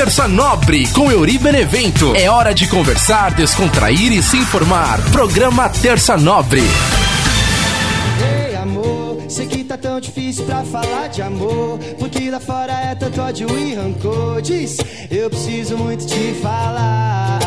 [0.00, 2.16] Terça Nobre com Euri Benevento.
[2.16, 4.98] É hora de conversar, descontrair e se informar.
[5.12, 6.62] Programa Terça Nobre.
[8.18, 11.78] Ei, amor, sei que tá tão difícil pra falar de amor.
[11.98, 14.40] Porque lá fora é tanto ódio e rancor.
[14.40, 14.78] Diz,
[15.10, 17.38] eu preciso muito te falar.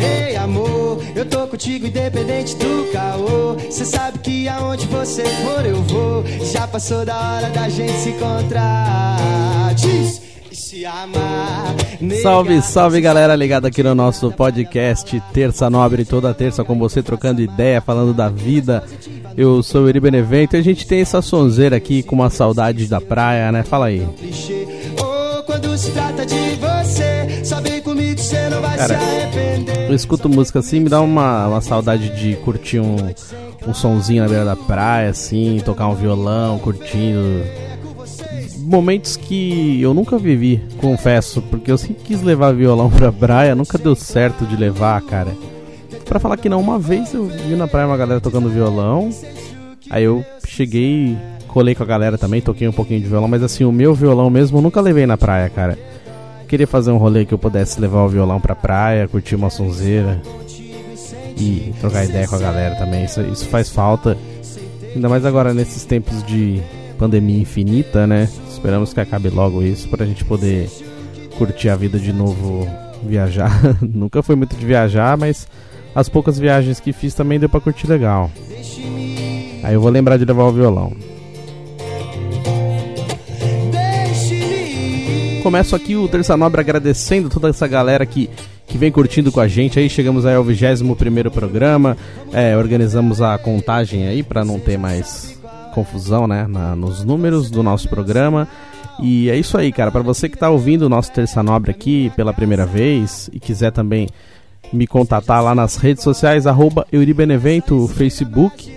[0.00, 3.56] Ei, amor, eu tô contigo independente do caô.
[3.70, 6.24] Cê sabe que aonde você for eu vou.
[6.52, 9.72] Já passou da hora da gente se encontrar.
[9.76, 10.19] Diz,
[12.22, 17.40] Salve, salve galera ligada aqui no nosso podcast Terça Nobre, toda terça com você trocando
[17.40, 18.82] ideia, falando da vida.
[19.36, 22.86] Eu sou o Eri Benevento e a gente tem essa sonzeira aqui com uma saudade
[22.86, 23.62] da praia, né?
[23.62, 24.06] Fala aí.
[28.76, 28.98] Cara.
[29.88, 32.96] Eu escuto música assim, me dá uma, uma saudade de curtir um,
[33.66, 37.42] um sonzinho na beira da praia, assim, tocar um violão, curtindo.
[38.70, 43.76] Momentos que eu nunca vivi, confesso, porque eu sempre quis levar violão pra praia, nunca
[43.76, 45.32] deu certo de levar, cara.
[46.04, 49.10] Pra falar que não, uma vez eu vi na praia uma galera tocando violão,
[49.90, 51.18] aí eu cheguei,
[51.48, 54.30] colei com a galera também, toquei um pouquinho de violão, mas assim, o meu violão
[54.30, 55.76] mesmo eu nunca levei na praia, cara.
[56.46, 60.22] Queria fazer um rolê que eu pudesse levar o violão pra praia, curtir uma sonzeira
[61.36, 63.04] e trocar ideia com a galera também.
[63.04, 64.16] Isso, isso faz falta.
[64.94, 66.62] Ainda mais agora nesses tempos de
[66.96, 68.28] pandemia infinita, né?
[68.60, 70.68] Esperamos que acabe logo isso pra gente poder
[71.38, 72.68] curtir a vida de novo,
[73.02, 73.50] viajar.
[73.80, 75.48] Nunca fui muito de viajar, mas
[75.94, 78.30] as poucas viagens que fiz também deu pra curtir legal.
[79.62, 80.92] Aí eu vou lembrar de levar o violão.
[85.42, 88.28] Começo aqui o Terça Nobre agradecendo toda essa galera que,
[88.66, 89.78] que vem curtindo com a gente.
[89.78, 91.96] Aí chegamos aí ao 21 programa.
[92.30, 95.39] É, organizamos a contagem aí para não ter mais
[95.70, 98.46] confusão né, na- nos números do nosso programa.
[99.02, 99.90] E é isso aí, cara.
[99.90, 103.72] Para você que tá ouvindo o nosso Terça Nobre aqui pela primeira vez e quiser
[103.72, 104.08] também
[104.72, 108.70] me contatar lá nas redes sociais, arroba Euribenevento, Facebook,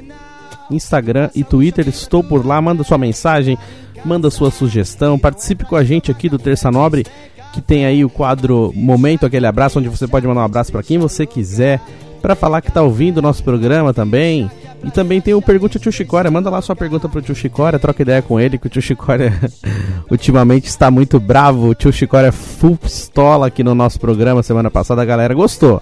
[0.72, 1.88] Instagram e Twitter.
[1.88, 3.58] Estou por lá, manda sua mensagem,
[4.06, 7.06] manda sua sugestão, participe com a gente aqui do Terça Nobre,
[7.54, 10.82] que tem aí o quadro Momento Aquele Abraço, onde você pode mandar um abraço para
[10.84, 11.80] quem você quiser,
[12.22, 14.50] para falar que tá ouvindo o nosso programa também.
[14.84, 17.80] E também tem o Pergunte ao Tio Chicória, manda lá sua pergunta pro Tio Chicória,
[17.80, 19.34] troca ideia com ele, que o Tio Chicória
[20.12, 21.70] ultimamente está muito bravo.
[21.70, 25.82] O Tio Chicória é full pistola aqui no nosso programa semana passada, a galera gostou.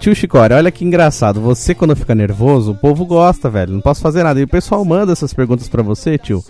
[0.00, 1.40] Tio Chicória, olha que engraçado.
[1.40, 3.74] Você, quando fica nervoso, o povo gosta, velho.
[3.74, 4.40] Não posso fazer nada.
[4.40, 6.44] E o pessoal manda essas perguntas pra você, tio.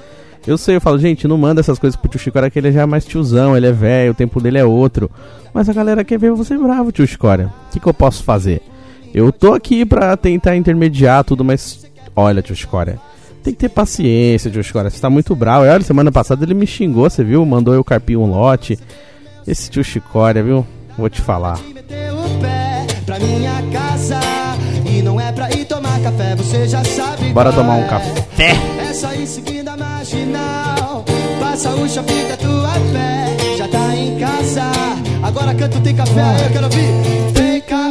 [0.47, 2.81] Eu sei, eu falo, gente, não manda essas coisas pro tio Chicória, que ele já
[2.81, 5.11] é mais tiozão, ele é velho, o tempo dele é outro.
[5.53, 7.53] Mas a galera quer ver você bravo, tio Chicória.
[7.69, 8.63] O que, que eu posso fazer?
[9.15, 11.85] Eu tô aqui pra tentar intermediar tudo, mas
[12.17, 12.99] olha, tio Chicória.
[13.43, 14.91] Tem que ter paciência, tio Chicória.
[14.91, 15.67] Você tá muito bravo.
[15.67, 17.45] E Olha, semana passada ele me xingou, você viu?
[17.45, 18.79] Mandou eu carpir um lote.
[19.47, 20.67] Esse tio Chicória, viu?
[20.97, 21.59] Vou te falar.
[27.31, 27.33] é.
[27.33, 27.89] Bora tomar um é.
[27.89, 28.51] café.
[28.89, 31.05] É só ir seguindo a marginal.
[31.41, 33.57] Passa o shopping da tua pé.
[33.57, 34.71] Já tá em casa.
[35.23, 37.42] Agora canto tem café, eu quero ouvir.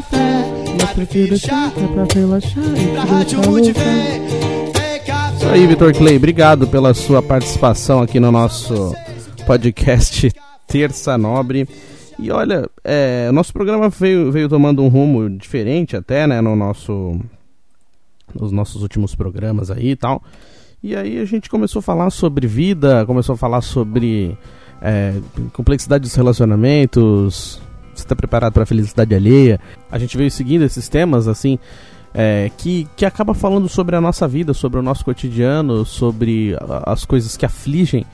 [0.02, 0.46] Café.
[0.80, 1.72] Mas prefiro chá.
[1.72, 2.64] pra relaxar.
[2.94, 3.74] Pra rádio vem.
[3.74, 5.36] Café.
[5.36, 8.96] Isso aí, Vitor Clay, obrigado pela sua participação aqui no nosso
[9.46, 10.32] podcast
[10.68, 11.68] Terça Nobre.
[12.18, 16.56] E olha, é, o nosso programa veio, veio tomando um rumo diferente até, né, no
[16.56, 17.20] nosso
[18.34, 20.24] nos nossos últimos programas aí e tal.
[20.82, 24.38] E aí a gente começou a falar sobre vida, começou a falar sobre
[24.82, 25.14] é,
[25.54, 27.62] complexidade dos relacionamentos.
[27.94, 29.60] Você está preparado para a felicidade alheia?
[29.92, 31.60] A gente veio seguindo esses temas assim
[32.14, 37.06] é, que, que acaba falando sobre a nossa vida, sobre o nosso cotidiano, sobre as
[37.06, 38.06] coisas que afligem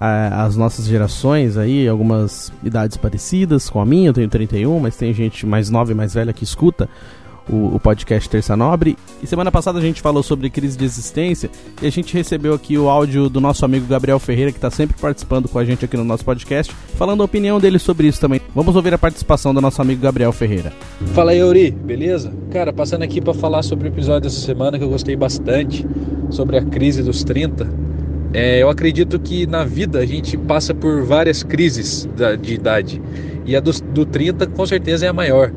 [0.00, 4.96] a- as nossas gerações aí, algumas idades parecidas com a minha, eu tenho 31, mas
[4.96, 6.88] tem gente mais nova e mais velha que escuta
[7.48, 8.96] o, o podcast Terça Nobre.
[9.22, 11.50] E semana passada a gente falou sobre crise de existência
[11.82, 14.96] e a gente recebeu aqui o áudio do nosso amigo Gabriel Ferreira, que está sempre
[15.00, 18.40] participando com a gente aqui no nosso podcast, falando a opinião dele sobre isso também.
[18.54, 20.72] Vamos ouvir a participação do nosso amigo Gabriel Ferreira.
[21.14, 22.32] Fala aí, Yuri, beleza?
[22.50, 25.86] Cara, passando aqui para falar sobre o episódio dessa semana que eu gostei bastante,
[26.30, 27.68] sobre a crise dos 30.
[28.32, 33.00] É, eu acredito que na vida a gente passa por várias crises da- de idade
[33.46, 35.52] e a dos- do 30 com certeza é a maior.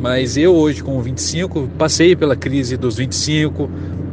[0.00, 3.70] Mas eu hoje com 25 passei pela crise dos 25,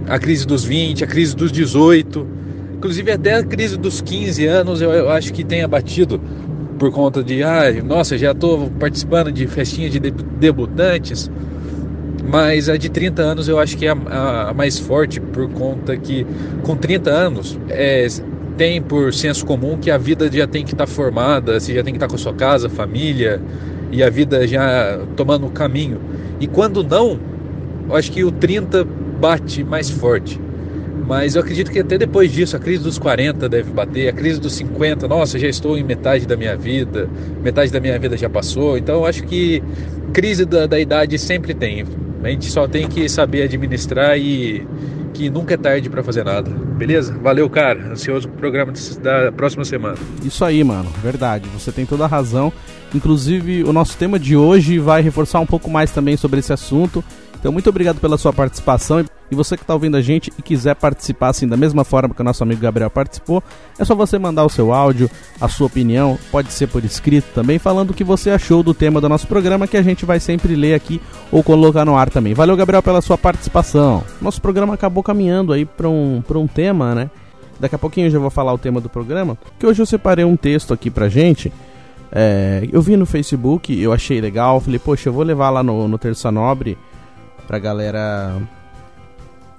[0.07, 2.27] a crise dos 20, a crise dos 18,
[2.75, 6.19] inclusive até a crise dos 15 anos eu, acho que tem abatido
[6.77, 11.29] por conta de, ah, nossa, já estou participando de festinha de debu- debutantes,
[12.25, 15.49] mas a de 30 anos eu acho que é a, a- a mais forte por
[15.49, 16.25] conta que
[16.63, 18.07] com 30 anos é,
[18.57, 21.83] tem por senso comum que a vida já tem que estar tá formada, você já
[21.83, 23.41] tem que estar tá com a sua casa, família
[23.91, 25.99] e a vida já tomando o caminho.
[26.39, 27.19] E quando não,
[27.89, 28.85] eu acho que o 30
[29.19, 30.39] bate mais forte.
[31.07, 34.39] Mas eu acredito que até depois disso, a crise dos 40 deve bater, a crise
[34.39, 37.09] dos 50, nossa, já estou em metade da minha vida,
[37.41, 38.77] metade da minha vida já passou.
[38.77, 39.63] Então eu acho que
[40.13, 41.83] crise da, da idade sempre tem.
[42.23, 44.67] A gente só tem que saber administrar e
[45.13, 46.49] que nunca é tarde para fazer nada.
[46.51, 47.17] Beleza?
[47.21, 47.91] Valeu, cara.
[47.91, 48.71] Ansioso pro programa
[49.01, 49.97] da próxima semana.
[50.23, 50.89] Isso aí, mano.
[51.01, 51.47] Verdade.
[51.53, 52.53] Você tem toda a razão.
[52.93, 57.03] Inclusive, o nosso tema de hoje vai reforçar um pouco mais também sobre esse assunto.
[57.39, 59.05] Então, muito obrigado pela sua participação.
[59.31, 62.21] E você que está ouvindo a gente e quiser participar assim da mesma forma que
[62.21, 63.43] o nosso amigo Gabriel participou,
[63.77, 65.09] é só você mandar o seu áudio,
[65.39, 68.99] a sua opinião, pode ser por escrito também, falando o que você achou do tema
[68.99, 70.99] do nosso programa, que a gente vai sempre ler aqui
[71.31, 72.33] ou colocar no ar também.
[72.33, 74.03] Valeu, Gabriel, pela sua participação.
[74.19, 77.11] Nosso programa acabou caminhando aí para um, um tema, né?
[77.59, 80.25] Daqui a pouquinho eu já vou falar o tema do programa, que hoje eu separei
[80.25, 81.53] um texto aqui pra gente.
[82.11, 85.87] É, eu vi no Facebook, eu achei legal, falei, poxa, eu vou levar lá no,
[85.87, 86.77] no Terça Nobre
[87.45, 88.41] pra galera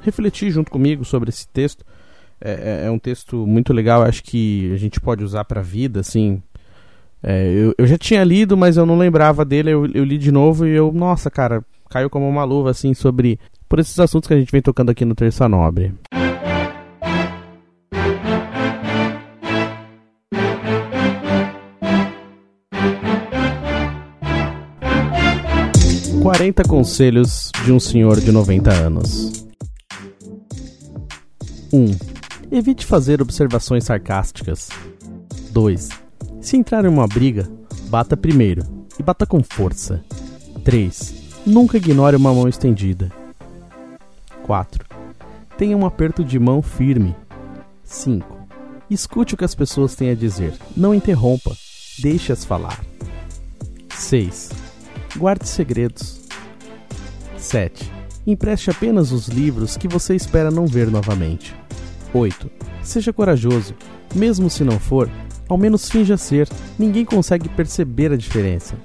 [0.00, 1.84] refletir junto comigo sobre esse texto.
[2.40, 5.64] É, é, é um texto muito legal, acho que a gente pode usar para a
[5.64, 6.42] vida, assim.
[7.22, 10.32] É, eu, eu já tinha lido, mas eu não lembrava dele, eu, eu li de
[10.32, 13.38] novo e eu, nossa, cara, caiu como uma luva, assim, sobre
[13.68, 15.92] por esses assuntos que a gente vem tocando aqui no Terça Nobre.
[26.40, 29.44] Quarenta conselhos de um senhor de 90 anos.
[31.70, 31.94] 1.
[32.50, 34.70] Evite fazer observações sarcásticas.
[35.50, 35.90] 2.
[36.40, 37.46] Se entrar em uma briga,
[37.90, 38.62] bata primeiro
[38.98, 40.02] e bata com força.
[40.64, 41.42] 3.
[41.44, 43.12] Nunca ignore uma mão estendida.
[44.44, 44.86] 4.
[45.58, 47.14] Tenha um aperto de mão firme.
[47.84, 48.48] 5.
[48.88, 50.54] Escute o que as pessoas têm a dizer.
[50.74, 51.54] Não interrompa.
[51.98, 52.82] Deixe-as falar.
[53.90, 54.48] 6.
[55.18, 56.19] Guarde segredos.
[57.40, 57.90] 7.
[58.26, 61.56] Empreste apenas os livros que você espera não ver novamente.
[62.12, 62.50] 8.
[62.82, 63.74] Seja corajoso.
[64.14, 65.10] Mesmo se não for,
[65.48, 66.48] ao menos finja ser.
[66.78, 68.76] Ninguém consegue perceber a diferença.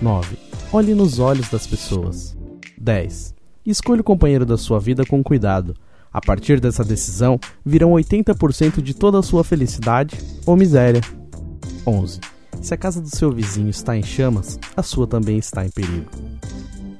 [0.00, 0.36] 9.
[0.72, 2.36] Olhe nos olhos das pessoas.
[2.78, 3.34] 10.
[3.64, 5.74] Escolha o companheiro da sua vida com cuidado.
[6.12, 11.00] A partir dessa decisão, virão 80% de toda a sua felicidade ou miséria.
[11.86, 12.20] 11.
[12.60, 16.10] Se a casa do seu vizinho está em chamas, a sua também está em perigo.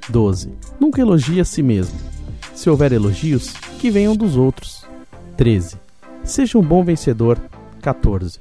[0.09, 0.53] 12.
[0.81, 1.99] Nunca elogie a si mesmo.
[2.55, 4.85] Se houver elogios, que venham dos outros.
[5.37, 5.77] 13.
[6.25, 7.39] Seja um bom vencedor.
[7.81, 8.39] 14.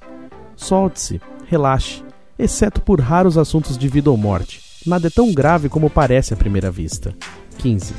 [0.56, 2.04] Solte-se, relaxe,
[2.38, 4.62] exceto por raros assuntos de vida ou morte.
[4.86, 7.16] Nada é tão grave como parece à primeira vista.
[7.58, 7.94] 15.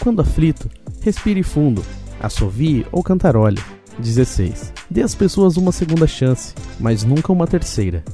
[0.00, 0.70] Quando aflito,
[1.00, 1.82] respire fundo,
[2.20, 3.60] assovie ou cantarole.
[3.98, 4.72] 16.
[4.90, 8.04] Dê às pessoas uma segunda chance, mas nunca uma terceira.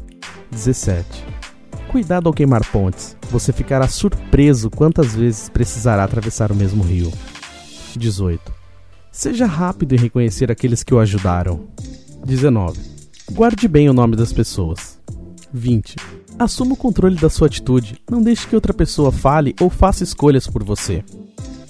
[0.51, 1.32] 17.
[1.93, 7.13] Cuidado ao queimar pontes, você ficará surpreso quantas vezes precisará atravessar o mesmo rio.
[7.95, 8.51] 18.
[9.11, 11.69] Seja rápido em reconhecer aqueles que o ajudaram.
[12.25, 12.81] 19.
[13.33, 14.99] Guarde bem o nome das pessoas.
[15.53, 15.97] 20.
[16.39, 18.01] Assuma o controle da sua atitude.
[18.11, 21.05] Não deixe que outra pessoa fale ou faça escolhas por você.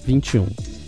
[0.06, 0.46] 21.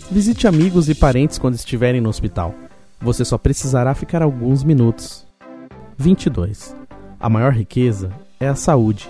[0.09, 2.55] Visite amigos e parentes quando estiverem no hospital.
[3.01, 5.27] Você só precisará ficar alguns minutos.
[5.97, 6.73] 22.
[7.19, 9.09] A maior riqueza é a saúde.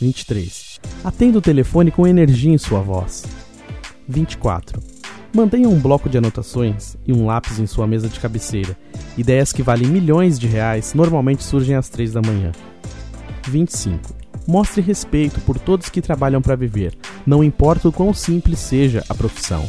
[0.00, 0.80] 23.
[1.04, 3.24] Atenda o telefone com energia em sua voz.
[4.08, 4.80] 24.
[5.34, 8.76] Mantenha um bloco de anotações e um lápis em sua mesa de cabeceira.
[9.16, 12.52] Ideias que valem milhões de reais normalmente surgem às 3 da manhã.
[13.48, 14.14] 25.
[14.46, 19.14] Mostre respeito por todos que trabalham para viver, não importa o quão simples seja a
[19.14, 19.68] profissão.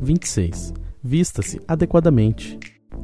[0.00, 0.72] 26.
[1.02, 2.58] Vista-se adequadamente.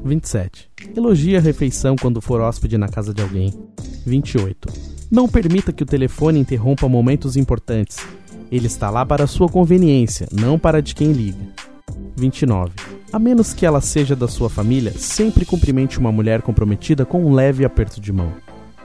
[0.05, 0.71] 27.
[0.97, 3.53] Elogie a refeição quando for hóspede na casa de alguém.
[4.07, 5.02] 28.
[5.13, 7.99] Não permita que o telefone interrompa momentos importantes.
[8.51, 11.49] Ele está lá para sua conveniência, não para de quem liga.
[12.17, 12.73] 29.
[13.13, 17.35] A menos que ela seja da sua família, sempre cumprimente uma mulher comprometida com um
[17.35, 18.33] leve aperto de mão.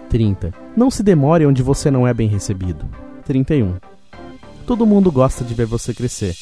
[0.10, 0.54] 30.
[0.76, 2.86] Não se demore onde você não é bem recebido.
[3.24, 3.76] 31.
[4.66, 6.36] Todo mundo gosta de ver você crescer.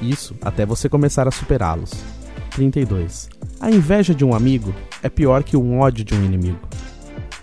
[0.00, 1.90] Isso até você começar a superá-los.
[2.52, 3.28] 32.
[3.58, 6.60] A inveja de um amigo é pior que o ódio de um inimigo.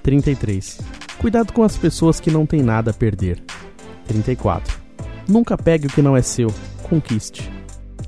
[0.02, 1.03] 33.
[1.24, 3.42] Cuidado com as pessoas que não têm nada a perder.
[4.06, 4.78] 34.
[5.26, 6.54] Nunca pegue o que não é seu,
[6.90, 7.50] conquiste.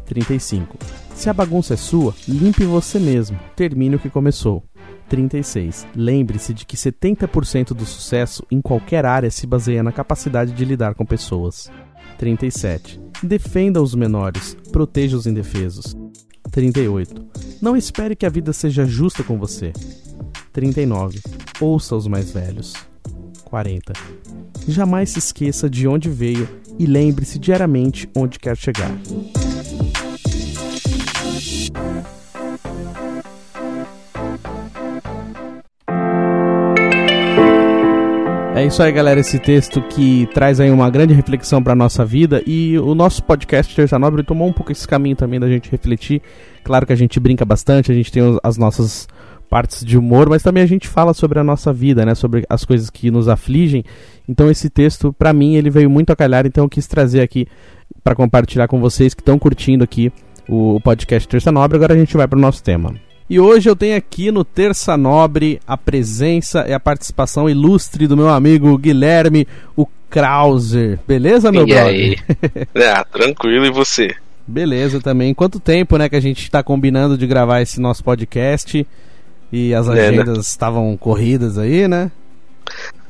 [0.05, 0.77] 35.
[1.15, 3.39] Se a bagunça é sua, limpe você mesmo.
[3.55, 4.65] Termine o que começou.
[5.07, 5.87] 36.
[5.95, 10.93] Lembre-se de que 70% do sucesso em qualquer área se baseia na capacidade de lidar
[10.93, 11.71] com pessoas.
[12.17, 12.99] 37.
[13.23, 15.95] Defenda os menores, proteja os indefesos.
[16.51, 17.25] 38.
[17.61, 19.71] Não espere que a vida seja justa com você.
[20.51, 21.21] 39.
[21.61, 22.73] Ouça os mais velhos.
[23.55, 23.93] 40.
[24.67, 26.45] Jamais se esqueça de onde veio
[26.77, 28.91] e lembre-se diariamente onde quer chegar.
[38.55, 39.21] É isso aí, galera.
[39.21, 43.73] Esse texto que traz aí uma grande reflexão para nossa vida e o nosso podcast
[43.73, 46.21] Terça Nobre tomou um pouco esse caminho também da gente refletir.
[46.61, 49.07] Claro que a gente brinca bastante, a gente tem as nossas
[49.45, 52.65] partes de humor, mas também a gente fala sobre a nossa vida, né, sobre as
[52.65, 53.83] coisas que nos afligem.
[54.27, 57.47] Então esse texto, para mim, ele veio muito a calhar, então eu quis trazer aqui
[58.03, 60.11] para compartilhar com vocês que estão curtindo aqui
[60.47, 61.77] o podcast Terça Nobre.
[61.77, 62.95] Agora a gente vai para o nosso tema.
[63.27, 68.15] E hoje eu tenho aqui no Terça Nobre a presença e a participação ilustre do
[68.15, 70.99] meu amigo Guilherme, o Krauser.
[71.07, 71.87] Beleza, meu e brother?
[71.87, 72.17] Aí?
[72.87, 74.15] ah, tranquilo, e você?
[74.45, 75.33] Beleza também.
[75.33, 78.85] Quanto tempo, né, que a gente está combinando de gravar esse nosso podcast
[79.51, 80.07] e as é, né?
[80.07, 82.11] agendas estavam corridas aí, né?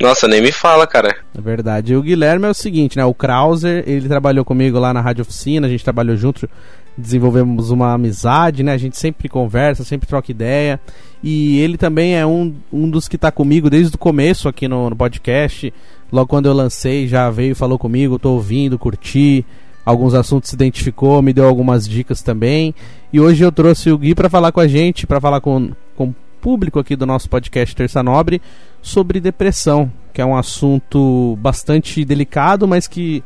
[0.01, 1.15] Nossa, nem me fala, cara.
[1.35, 1.93] É verdade.
[1.93, 3.05] E o Guilherme é o seguinte, né?
[3.05, 6.49] O Krauser, ele trabalhou comigo lá na Rádio Oficina, a gente trabalhou junto
[6.97, 8.73] desenvolvemos uma amizade, né?
[8.73, 10.79] A gente sempre conversa, sempre troca ideia.
[11.21, 14.89] E ele também é um, um dos que está comigo desde o começo aqui no,
[14.89, 15.73] no, podcast.
[16.11, 19.45] Logo quando eu lancei, já veio e falou comigo, tô ouvindo, curti.
[19.85, 22.73] Alguns assuntos se identificou, me deu algumas dicas também.
[23.11, 26.13] E hoje eu trouxe o Gui para falar com a gente, para falar com, com
[26.35, 28.41] público aqui do nosso podcast Terça Nobre
[28.81, 33.23] sobre depressão, que é um assunto bastante delicado, mas que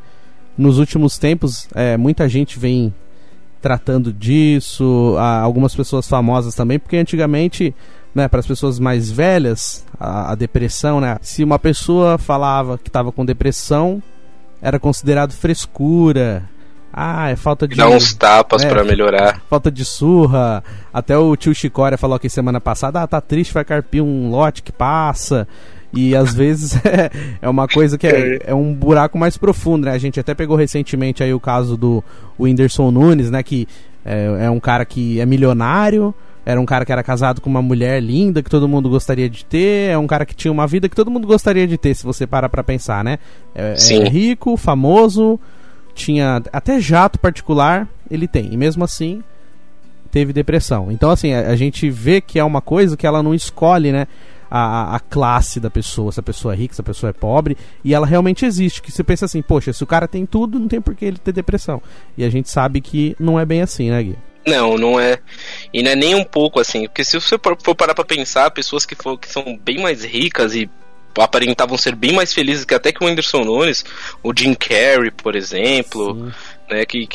[0.58, 2.94] nos últimos tempos é, muita gente vem
[3.62, 7.75] tratando disso, algumas pessoas famosas também, porque antigamente,
[8.16, 12.89] né, para as pessoas mais velhas, a, a, depressão, né, se uma pessoa falava que
[12.89, 14.01] estava com depressão,
[14.62, 16.50] era considerado frescura.
[17.01, 17.77] Ah, é falta de.
[17.77, 19.41] Dá uns tapas é, para melhorar.
[19.50, 20.62] Falta de surra.
[20.94, 24.62] Até o tio Chicória falou aqui semana passada: ah, tá triste, vai carpir um lote
[24.62, 25.48] que passa.
[25.94, 27.10] E às vezes é,
[27.41, 29.94] é uma coisa que é, é, um buraco mais profundo, né?
[29.94, 32.03] A gente até pegou recentemente aí o caso do
[32.38, 33.41] Whindersson Nunes, né?
[33.44, 33.65] Que
[34.03, 36.13] é, é um cara que é milionário,
[36.46, 39.46] era um cara que era casado com uma mulher linda que todo mundo gostaria de
[39.46, 42.03] ter, é um cara que tinha uma vida que todo mundo gostaria de ter, se
[42.03, 43.20] você parar pra pensar, né?
[43.56, 45.39] É, é rico, famoso,
[45.93, 48.53] tinha até jato particular, ele tem.
[48.53, 49.24] E mesmo assim,
[50.12, 50.91] teve depressão.
[50.91, 54.08] Então, assim, a, a gente vê que é uma coisa que ela não escolhe, né?
[54.50, 57.55] a, a classe da pessoa, se a pessoa é rica, se a pessoa é pobre,
[57.84, 58.81] e ela realmente existe.
[58.81, 61.17] Que você pensa assim, poxa, se o cara tem tudo, não tem por que ele
[61.17, 61.81] ter depressão.
[62.17, 64.17] E a gente sabe que não é bem assim, né, Gui?
[64.48, 65.19] Não, não é.
[65.74, 66.88] E não é nem um pouco assim.
[66.88, 70.55] Porque se você for parar pra pensar, pessoas que, for, que são bem mais ricas
[70.55, 70.69] e
[71.18, 73.84] aparentavam ser bem mais felizes que até que o Anderson Nunes,
[74.24, 76.34] o Jim Carrey, por exemplo, Sim.
[76.70, 77.08] né, que,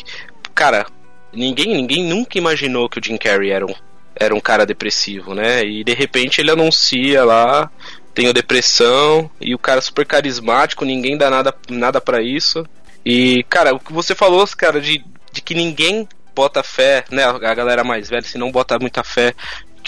[0.53, 0.85] cara,
[1.33, 3.73] ninguém ninguém nunca imaginou que o Jim Carrey era um
[4.15, 5.61] era um cara depressivo, né?
[5.63, 7.69] E de repente ele anuncia lá,
[8.13, 12.65] tenho depressão, e o cara super carismático, ninguém dá nada, nada para isso.
[13.05, 17.23] E, cara, o que você falou, cara, de, de que ninguém bota fé, né?
[17.25, 19.33] A galera mais velha, se não bota muita fé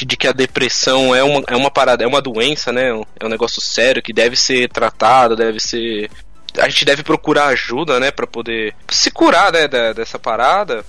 [0.05, 2.89] de, que a depressão é uma, é uma parada, é uma doença, né?
[3.19, 6.09] É um negócio sério que deve ser tratado, deve ser.
[6.57, 10.83] A gente deve procurar ajuda, né, para poder se curar, né, da, dessa parada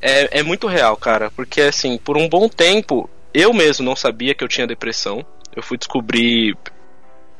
[0.00, 1.30] é, é muito real, cara.
[1.30, 5.24] Porque, assim, por um bom tempo, eu mesmo não sabia que eu tinha depressão.
[5.54, 6.56] Eu fui descobrir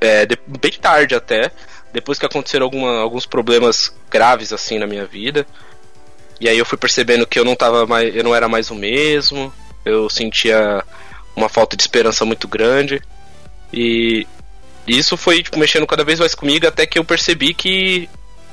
[0.00, 1.50] é, de, bem tarde até,
[1.92, 5.46] depois que aconteceram alguma, alguns problemas graves, assim, na minha vida.
[6.40, 8.74] E aí eu fui percebendo que eu não tava mais, eu não era mais o
[8.74, 9.52] mesmo.
[9.86, 10.84] Eu sentia
[11.34, 13.00] uma falta de esperança muito grande.
[13.72, 14.26] E
[14.86, 18.08] isso foi tipo, mexendo cada vez mais comigo até que eu percebi que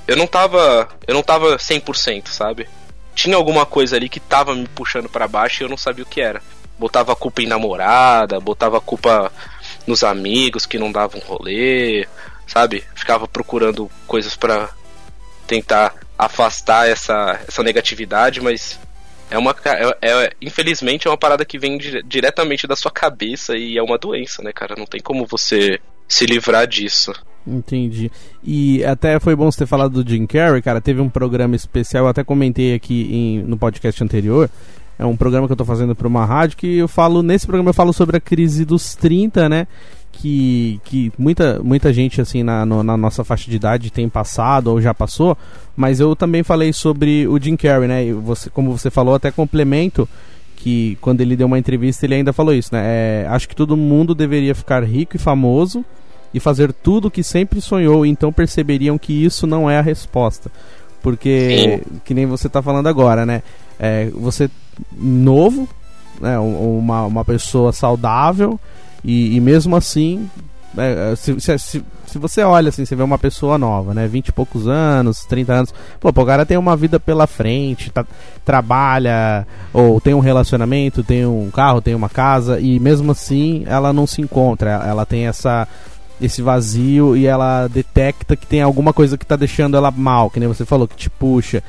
[0.08, 2.68] eu não tava, eu não tava 100%, sabe?
[3.16, 6.08] tinha alguma coisa ali que tava me puxando para baixo e eu não sabia o
[6.08, 6.42] que era.
[6.78, 9.32] Botava a culpa em namorada, botava a culpa
[9.86, 12.08] nos amigos que não davam rolê,
[12.48, 12.84] sabe?
[12.96, 14.70] Ficava procurando coisas para
[15.46, 18.80] tentar afastar essa, essa negatividade, mas
[19.34, 23.58] é uma é, é, infelizmente é uma parada que vem dire, diretamente da sua cabeça
[23.58, 24.76] e é uma doença, né, cara?
[24.78, 27.12] Não tem como você se livrar disso.
[27.46, 28.12] Entendi.
[28.44, 30.80] E até foi bom você ter falado do Jim Carrey, cara.
[30.80, 34.52] Teve um programa especial, eu até comentei aqui em, no podcast anterior.
[35.00, 37.24] É um programa que eu tô fazendo para uma rádio que eu falo.
[37.24, 39.68] Nesse programa eu falo sobre a crise dos 30, né?
[40.24, 44.68] Que, que muita, muita gente assim na, no, na nossa faixa de idade tem passado
[44.68, 45.38] ou já passou,
[45.76, 48.06] mas eu também falei sobre o Jim Carrey, né?
[48.06, 50.08] E você, como você falou, até complemento
[50.56, 52.82] que quando ele deu uma entrevista ele ainda falou isso, né?
[52.86, 55.84] É, acho que todo mundo deveria ficar rico e famoso
[56.34, 60.50] e fazer tudo o que sempre sonhou, então perceberiam que isso não é a resposta.
[61.02, 62.00] Porque, Sim.
[62.06, 63.44] que nem você está falando agora, né?
[63.78, 64.50] É, você
[64.98, 65.68] novo,
[66.22, 68.58] né, uma, uma pessoa saudável
[69.04, 70.30] E, e mesmo assim,
[70.78, 74.08] é, se, se, se, se, você olha assim, você vê uma pessoa nova, né?
[74.08, 78.06] 20 e poucos anos, 30 anos, pô, o cara tem uma vida pela frente, tá,
[78.44, 83.94] trabalha, ou tem um relacionamento, tem um carro, tem uma casa, e mesmo assim ela
[83.94, 85.68] não se encontra, ela tem essa
[86.22, 90.40] esse vazio e ela detecta que tem alguma coisa que tá deixando ela mal, que
[90.40, 91.62] nem você falou, que te puxa.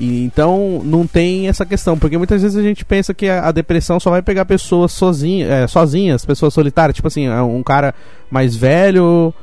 [0.00, 3.52] E, então não tem essa questão, porque muitas vezes a gente pensa que a, a
[3.52, 7.94] depressão só vai pegar pessoas sozinha, é, sozinhas, pessoas solitárias, tipo assim, é um cara
[8.30, 9.34] mais velho,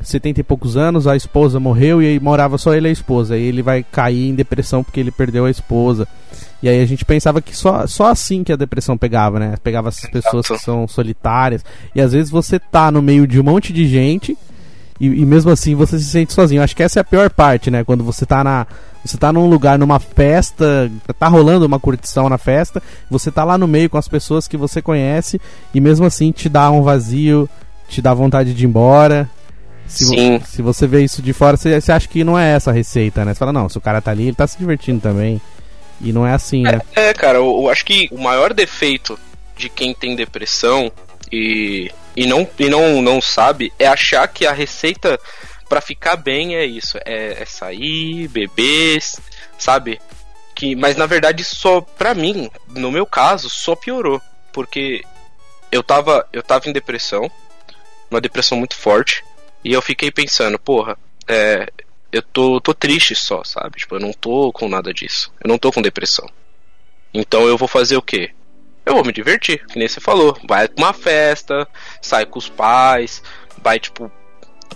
[0.00, 3.34] 70 e poucos anos, a esposa morreu e aí morava só ele e a esposa.
[3.34, 6.08] Aí ele vai cair em depressão porque ele perdeu a esposa.
[6.60, 9.54] E aí a gente pensava que só, só assim que a depressão pegava, né?
[9.62, 11.64] Pegava essas pessoas que são solitárias.
[11.94, 14.36] E às vezes você tá no meio de um monte de gente
[15.00, 16.62] e, e mesmo assim você se sente sozinho.
[16.62, 17.84] Acho que essa é a pior parte, né?
[17.84, 18.66] Quando você tá na.
[19.04, 23.58] Você tá num lugar, numa festa, tá rolando uma curtição na festa, você tá lá
[23.58, 25.40] no meio com as pessoas que você conhece
[25.74, 27.48] e mesmo assim te dá um vazio,
[27.88, 29.28] te dá vontade de ir embora.
[29.86, 30.38] Se, Sim.
[30.38, 32.72] Vo se você vê isso de fora, você, você acha que não é essa a
[32.72, 33.34] receita, né?
[33.34, 35.40] Você fala, não, se o cara tá ali, ele tá se divertindo também.
[36.00, 36.80] E não é assim, né?
[36.94, 39.18] É, é cara, eu, eu acho que o maior defeito
[39.56, 40.90] de quem tem depressão
[41.30, 45.18] e, e, não, e não, não sabe é achar que a receita
[45.72, 49.00] para ficar bem é isso: é, é, sair, beber,
[49.56, 49.98] sabe?
[50.54, 54.20] Que, mas na verdade, só pra mim, no meu caso, só piorou.
[54.52, 55.02] Porque
[55.70, 57.30] eu tava, eu tava em depressão,
[58.10, 59.24] uma depressão muito forte,
[59.64, 61.66] e eu fiquei pensando, porra, é,
[62.12, 63.78] eu tô, tô triste só, sabe?
[63.78, 65.32] Tipo, eu não tô com nada disso.
[65.42, 66.28] Eu não tô com depressão.
[67.14, 68.30] Então eu vou fazer o quê?
[68.84, 70.38] Eu vou me divertir, que nem você falou.
[70.46, 71.66] Vai pra uma festa,
[72.02, 73.22] sai com os pais,
[73.62, 74.12] vai, tipo,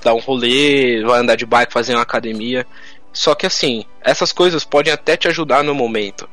[0.03, 2.67] dar um rolê, vai andar de bike, fazer uma academia.
[3.13, 6.29] Só que assim, essas coisas podem até te ajudar no momento.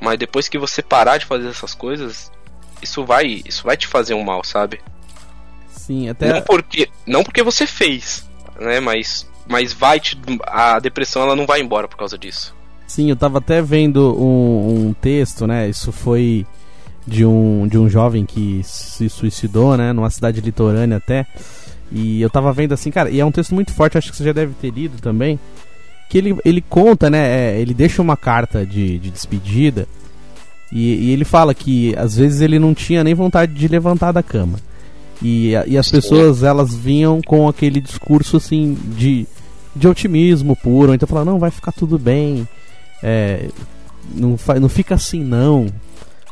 [0.00, 2.30] Mas depois que você parar de fazer essas coisas,
[2.80, 4.80] isso vai, isso vai te fazer um mal, sabe?
[5.68, 11.22] Sim, até não porque, não porque você fez, né, mas mas vai te, a depressão
[11.22, 12.54] ela não vai embora por causa disso.
[12.86, 15.68] Sim, eu tava até vendo um, um texto, né?
[15.68, 16.46] Isso foi
[17.06, 19.92] de um, de um jovem que se suicidou, né?
[19.92, 21.26] Numa cidade litorânea até.
[21.90, 24.24] E eu tava vendo assim, cara, e é um texto muito forte, acho que você
[24.24, 25.38] já deve ter lido também.
[26.10, 27.18] Que ele, ele conta, né?
[27.18, 29.86] É, ele deixa uma carta de, de despedida.
[30.70, 34.22] E, e, ele fala que às vezes ele não tinha nem vontade de levantar da
[34.22, 34.58] cama.
[35.22, 39.26] E, e as pessoas elas vinham com aquele discurso assim de
[39.78, 42.46] de otimismo puro, então falar, não, vai ficar tudo bem,
[43.02, 43.48] é,
[44.14, 45.66] não, não fica assim não.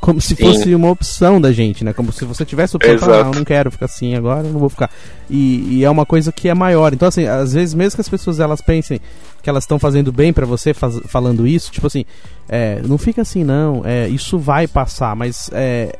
[0.00, 0.74] Como se fosse Sim.
[0.74, 1.92] uma opção da gente, né?
[1.92, 4.90] Como se você tivesse opção, falar, não, não quero ficar assim agora, não vou ficar.
[5.28, 6.92] E, e, é uma coisa que é maior.
[6.92, 9.00] Então, assim, às vezes, mesmo que as pessoas elas pensem
[9.42, 12.04] que elas estão fazendo bem para você faz, falando isso, tipo assim,
[12.48, 15.96] é, não fica assim não, é, isso vai passar, mas é,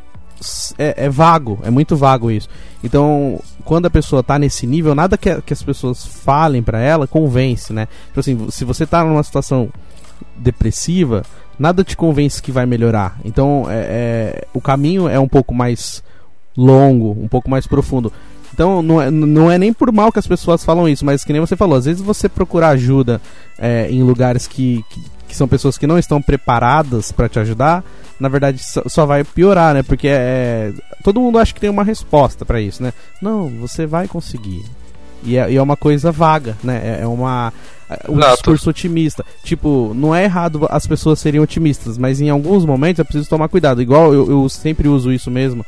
[0.77, 2.49] é, é, vago, é muito vago isso.
[2.83, 7.07] Então, quando a pessoa tá nesse nível, nada que, que as pessoas falem para ela
[7.07, 7.89] convence, né?
[8.09, 9.71] Tipo assim, se você tá numa situação
[10.39, 11.23] depressiva,
[11.59, 13.19] nada te convence que vai melhorar.
[13.25, 16.03] Então, é, é, o caminho é um pouco mais
[16.57, 18.13] longo, um pouco mais profundo.
[18.53, 21.33] Então, não é, não é nem por mal que as pessoas falam isso, mas que
[21.33, 23.21] nem você falou, às vezes você procurar ajuda
[23.59, 27.85] é, em lugares que, que, que, são pessoas que não estão preparadas para te ajudar,
[28.19, 29.83] na verdade só, só vai piorar, né?
[29.83, 30.73] Porque é,
[31.05, 32.95] todo mundo acha que tem uma resposta para isso, né?
[33.21, 34.65] Não, você vai conseguir.
[35.23, 36.81] E é, e é uma coisa vaga, né?
[36.83, 37.53] É, é uma é,
[38.09, 38.35] um Exato.
[38.35, 39.25] discurso otimista.
[39.45, 43.49] Tipo, não é errado as pessoas serem otimistas, mas em alguns momentos é preciso tomar
[43.49, 43.81] cuidado.
[43.81, 45.65] Igual eu, eu sempre uso isso mesmo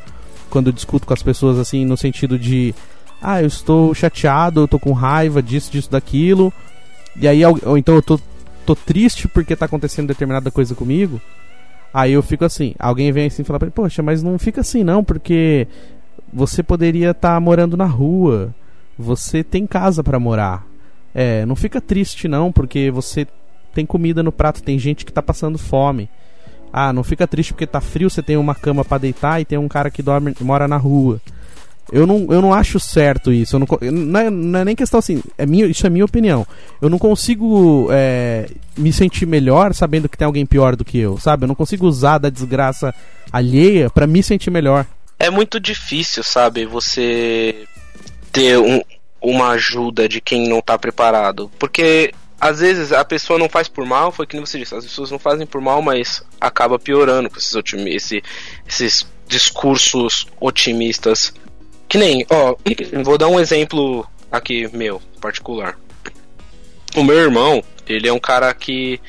[0.51, 2.75] quando eu discuto com as pessoas, assim, no sentido de:
[3.23, 6.53] ah, eu estou chateado, eu tô com raiva disso, disso, daquilo.
[7.17, 8.19] E aí, ou então eu tô,
[8.65, 11.21] tô triste porque tá acontecendo determinada coisa comigo.
[11.93, 14.61] Aí eu fico assim, alguém vem assim e fala pra mim, poxa, mas não fica
[14.61, 15.67] assim não, porque
[16.33, 18.55] você poderia estar tá morando na rua,
[18.99, 20.68] você tem casa para morar.
[21.21, 23.27] É, não fica triste não, porque você
[23.75, 26.09] tem comida no prato, tem gente que tá passando fome.
[26.73, 29.59] Ah, não fica triste porque tá frio, você tem uma cama para deitar e tem
[29.59, 31.21] um cara que dorme, mora na rua.
[31.91, 33.57] Eu não, eu não acho certo isso.
[33.57, 35.21] Eu não, não, é, não é nem questão assim.
[35.37, 36.47] É minha, isso é minha opinião.
[36.81, 41.19] Eu não consigo é, me sentir melhor sabendo que tem alguém pior do que eu,
[41.19, 41.43] sabe?
[41.43, 42.95] Eu não consigo usar da desgraça
[43.33, 44.87] alheia para me sentir melhor.
[45.19, 46.65] É muito difícil, sabe?
[46.65, 47.65] Você
[48.31, 48.81] ter um,
[49.21, 51.51] uma ajuda de quem não tá preparado.
[51.59, 54.85] Porque às vezes a pessoa não faz por mal, foi que nem você disse, as
[54.85, 57.55] pessoas não fazem por mal, mas acaba piorando com esses,
[57.87, 58.23] esse,
[58.67, 61.33] esses discursos otimistas
[61.89, 62.55] que nem, ó,
[63.03, 65.79] vou dar um exemplo aqui meu, particular.
[66.95, 69.01] O meu irmão, ele é um cara que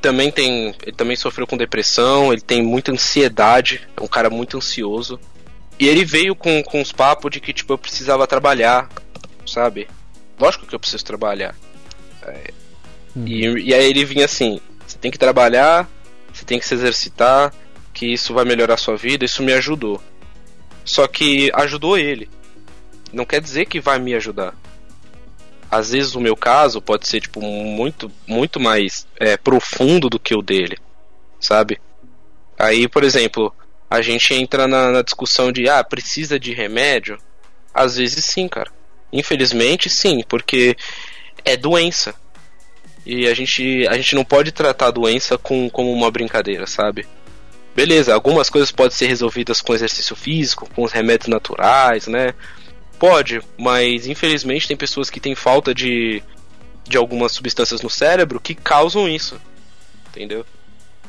[0.00, 4.56] também tem, ele também sofreu com depressão, ele tem muita ansiedade, é um cara muito
[4.56, 5.20] ansioso.
[5.78, 8.88] E ele veio com, com os papos de que, tipo, eu precisava trabalhar,
[9.50, 9.88] sabe?
[10.38, 11.54] Lógico que eu preciso trabalhar.
[12.22, 12.50] É,
[13.16, 13.26] hum.
[13.26, 15.88] e, e aí ele vinha assim: você tem que trabalhar,
[16.32, 17.52] você tem que se exercitar,
[17.92, 19.24] que isso vai melhorar a sua vida.
[19.24, 20.00] Isso me ajudou.
[20.84, 22.30] Só que ajudou ele.
[23.12, 24.54] Não quer dizer que vai me ajudar.
[25.70, 30.34] Às vezes o meu caso pode ser tipo muito muito mais é, profundo do que
[30.34, 30.76] o dele,
[31.38, 31.80] sabe?
[32.58, 33.54] Aí, por exemplo,
[33.88, 37.18] a gente entra na, na discussão de ah precisa de remédio.
[37.72, 38.72] Às vezes sim, cara.
[39.12, 40.76] Infelizmente sim, porque
[41.44, 42.14] é doença.
[43.04, 47.06] E a gente, a gente não pode tratar a doença com, como uma brincadeira, sabe?
[47.74, 52.34] Beleza, algumas coisas podem ser resolvidas com exercício físico, com os remédios naturais, né?
[52.98, 56.22] Pode, mas infelizmente tem pessoas que têm falta de,
[56.86, 59.40] de algumas substâncias no cérebro que causam isso.
[60.08, 60.44] Entendeu?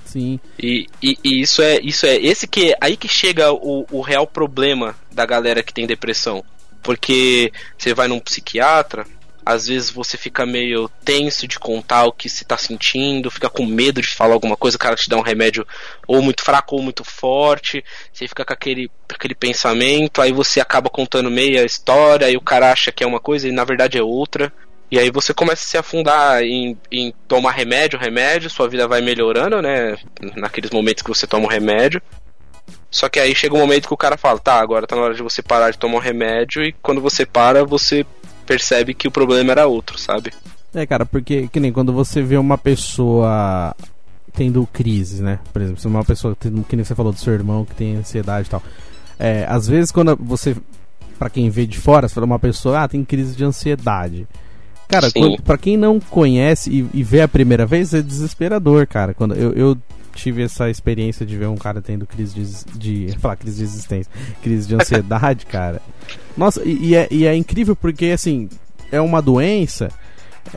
[0.06, 0.40] Sim.
[0.58, 4.28] E, e, e, isso é isso é esse que aí que chega o, o real
[4.28, 6.44] problema da galera que tem depressão.
[6.82, 9.06] Porque você vai num psiquiatra,
[9.46, 13.66] às vezes você fica meio tenso de contar o que se tá sentindo, fica com
[13.66, 15.66] medo de falar alguma coisa, o cara te dá um remédio
[16.08, 20.90] ou muito fraco ou muito forte, você fica com aquele, aquele pensamento, aí você acaba
[20.90, 24.04] contando meia história, e o cara acha que é uma coisa e na verdade é
[24.04, 24.54] outra.
[24.92, 29.00] E aí você começa a se afundar em, em tomar remédio, remédio, sua vida vai
[29.00, 29.98] melhorando, né?
[30.36, 32.02] Naqueles momentos que você toma o remédio.
[32.92, 35.14] Só que aí chega um momento que o cara fala, tá, agora tá na hora
[35.14, 38.06] de você parar de tomar um remédio, e quando você para, você
[38.46, 40.34] percebe que o problema era outro, sabe?
[40.76, 43.74] É, cara, porque que nem quando você vê uma pessoa
[44.34, 45.40] tendo crise, né?
[45.54, 47.96] Por exemplo, se uma pessoa tendo, que nem você falou do seu irmão que tem
[47.96, 48.64] ansiedade e tal.
[49.18, 50.56] É, às vezes quando você
[51.20, 54.28] para quem vê de fora, você fala uma pessoa, ah, tem crise de ansiedade.
[54.88, 55.08] Cara,
[55.46, 59.14] para quem não conhece e, e, vê a primeira vez, é desesperador, cara.
[59.14, 59.78] Quando eu, eu
[60.14, 63.06] tive essa experiência de ver um cara tendo crise de.
[63.06, 65.82] de falar crise de existência, crise de ansiedade, cara.
[66.36, 68.50] Nossa, e, e, é, e é incrível porque, assim,
[68.92, 69.90] é uma doença,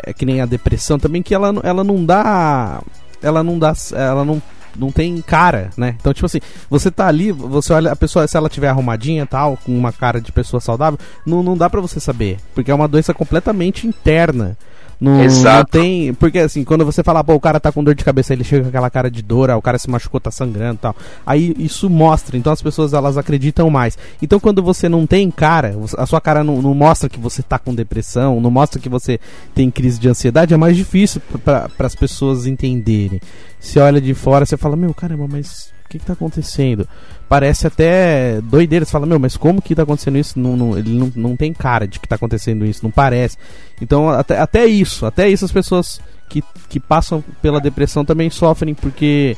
[0.03, 2.83] é que nem a depressão também, que ela, ela não dá.
[3.23, 3.73] Ela não dá.
[3.93, 4.43] Ela não
[4.77, 5.97] não tem cara, né?
[6.01, 9.57] Então, tipo assim, você tá ali, você olha a pessoa, se ela tiver arrumadinha tal,
[9.57, 12.39] com uma cara de pessoa saudável, não, não dá para você saber.
[12.55, 14.57] Porque é uma doença completamente interna.
[15.01, 16.15] Não, não tem.
[16.15, 18.63] Porque assim, quando você fala, pô, o cara tá com dor de cabeça, ele chega
[18.63, 20.97] com aquela cara de dor, o cara se machucou, tá sangrando e tal.
[21.27, 23.99] Aí isso mostra, então as pessoas elas acreditam mais.
[24.23, 27.59] Então quando você não tem cara, a sua cara não, não mostra que você tá
[27.59, 29.19] com depressão, não mostra que você
[29.55, 33.21] tem crise de ansiedade, é mais difícil para as pessoas entenderem.
[33.59, 36.89] Se olha de fora, você fala, meu, caramba, mas que, que tá acontecendo?
[37.29, 38.85] Parece até doideira.
[38.85, 40.39] Você fala, meu, mas como que tá acontecendo isso?
[40.39, 43.37] Não, não, ele não, não tem cara de que tá acontecendo isso, não parece.
[43.81, 48.75] Então, até, até isso, até isso as pessoas que, que passam pela depressão também sofrem,
[48.75, 49.37] porque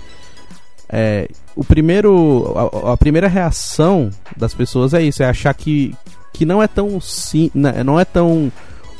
[0.89, 5.95] é, o primeiro, a, a, primeira reação das pessoas é isso, é achar que,
[6.33, 8.51] que não é tão sim, né, não é tão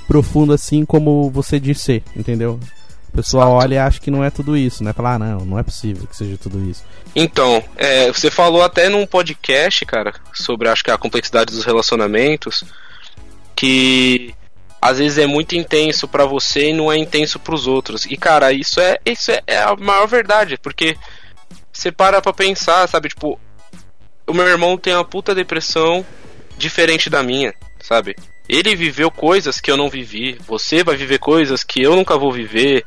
[0.07, 2.61] profundo assim como você diz ser, entendeu?
[3.09, 4.93] O pessoal olha e acha que não é tudo isso, né?
[4.93, 6.85] Falar, ah, não, não é possível que seja tudo isso.
[7.15, 12.63] Então, é, você falou até num podcast, cara, sobre acho que a complexidade dos relacionamentos,
[13.55, 14.35] que
[14.81, 18.05] às vezes é muito intenso para você e não é intenso para os outros.
[18.05, 20.97] E cara, isso é isso é, é, a maior verdade, porque
[21.73, 23.41] você para pra pensar, sabe, tipo,
[24.27, 26.05] o meu irmão tem uma puta depressão
[26.57, 28.17] diferente da minha, sabe?
[28.49, 32.33] Ele viveu coisas que eu não vivi, você vai viver coisas que eu nunca vou
[32.33, 32.85] viver.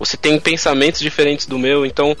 [0.00, 2.16] Você tem pensamentos diferentes do meu, então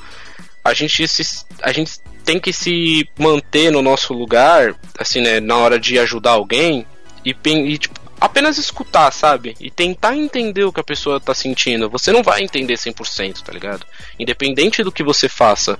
[0.62, 1.22] a gente se,
[1.62, 6.32] a gente tem que se manter no nosso lugar, assim, né, na hora de ajudar
[6.32, 6.86] alguém
[7.24, 9.56] e, e tipo, apenas escutar, sabe?
[9.58, 11.88] E tentar entender o que a pessoa tá sentindo.
[11.88, 13.86] Você não vai entender 100%, tá ligado?
[14.18, 15.78] Independente do que você faça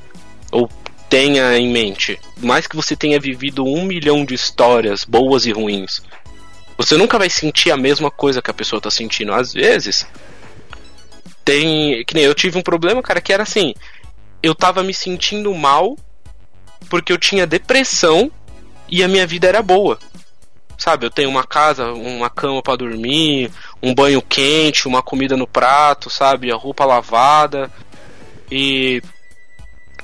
[0.51, 0.69] ou
[1.11, 6.01] tenha em mente, mais que você tenha vivido um milhão de histórias, boas e ruins,
[6.79, 9.35] você nunca vai sentir a mesma coisa que a pessoa tá sentindo.
[9.35, 10.07] Às vezes,
[11.51, 12.05] tem.
[12.05, 13.75] Que nem eu tive um problema, cara, que era assim.
[14.43, 15.99] Eu tava me sentindo mal
[16.89, 18.31] porque eu tinha depressão
[18.89, 19.99] e a minha vida era boa.
[20.79, 23.51] Sabe, eu tenho uma casa, uma cama para dormir,
[23.83, 27.71] um banho quente, uma comida no prato, sabe, a roupa lavada.
[28.51, 29.03] E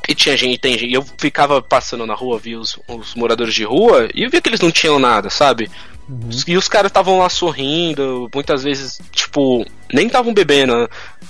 [0.08, 3.64] e tinha gente, tem gente, eu ficava passando na rua, via os, os moradores de
[3.64, 5.68] rua e eu via que eles não tinham nada, sabe?
[6.08, 6.30] Uhum.
[6.46, 10.88] E os caras estavam lá sorrindo, muitas vezes, tipo, nem estavam bebendo,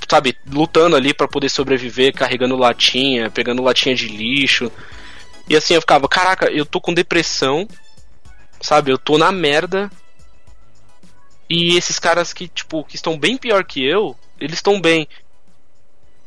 [0.08, 4.70] sabe, lutando ali para poder sobreviver, carregando latinha, pegando latinha de lixo.
[5.48, 7.66] E assim eu ficava, caraca, eu tô com depressão,
[8.60, 9.90] sabe, eu tô na merda.
[11.48, 15.08] E esses caras que, tipo, que estão bem pior que eu, eles estão bem.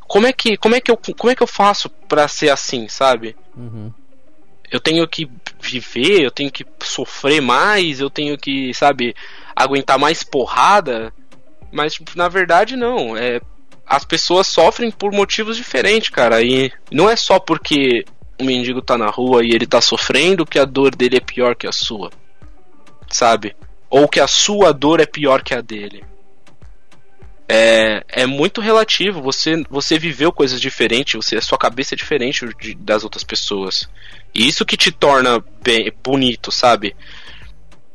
[0.00, 2.88] Como é que, como é que eu, como é que eu faço para ser assim,
[2.88, 3.36] sabe?
[3.56, 3.92] Uhum.
[4.70, 5.28] Eu tenho que
[5.60, 9.14] viver, eu tenho que sofrer mais, eu tenho que, sabe,
[9.54, 11.12] aguentar mais porrada.
[11.72, 13.16] Mas, tipo, na verdade, não.
[13.16, 13.40] É,
[13.86, 16.42] as pessoas sofrem por motivos diferentes, cara.
[16.42, 18.04] E não é só porque
[18.40, 21.56] o mendigo tá na rua e ele tá sofrendo que a dor dele é pior
[21.56, 22.10] que a sua.
[23.10, 23.56] Sabe?
[23.88, 26.04] Ou que a sua dor é pior que a dele.
[27.52, 29.20] É, é muito relativo.
[29.22, 33.88] Você, você viveu coisas diferentes, você, a sua cabeça é diferente de, das outras pessoas.
[34.32, 36.94] E isso que te torna bem, bonito, sabe?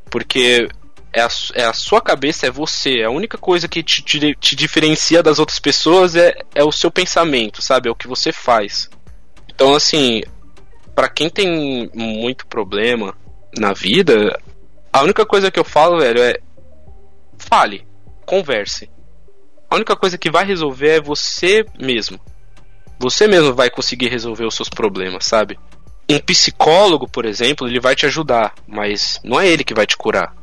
[0.10, 0.68] Porque
[1.14, 3.02] é a, é a sua cabeça, é você.
[3.02, 6.92] A única coisa que te, te, te diferencia das outras pessoas é, é o seu
[6.92, 7.88] pensamento, sabe?
[7.88, 8.90] É o que você faz.
[9.48, 10.22] Então, assim,
[10.94, 13.16] para quem tem muito problema
[13.58, 14.38] na vida,
[14.92, 16.40] a única coisa que eu falo, velho, é
[17.38, 17.88] fale,
[18.26, 18.90] converse.
[19.70, 22.20] A única coisa que vai resolver é você mesmo.
[23.00, 25.60] Você mesmo vai conseguir resolver os seus problemas, sabe?
[26.10, 29.98] Um psicólogo, por exemplo, ele vai te ajudar, mas não é ele que vai te
[29.98, 30.34] curar.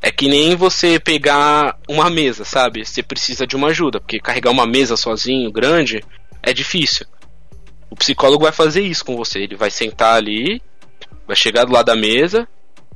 [0.00, 2.86] É que nem você pegar uma mesa, sabe?
[2.86, 6.02] Você precisa de uma ajuda, porque carregar uma mesa sozinho, grande,
[6.42, 7.06] é difícil.
[7.90, 9.40] O psicólogo vai fazer isso com você.
[9.40, 10.62] Ele vai sentar ali,
[11.26, 12.48] vai chegar do lado da mesa,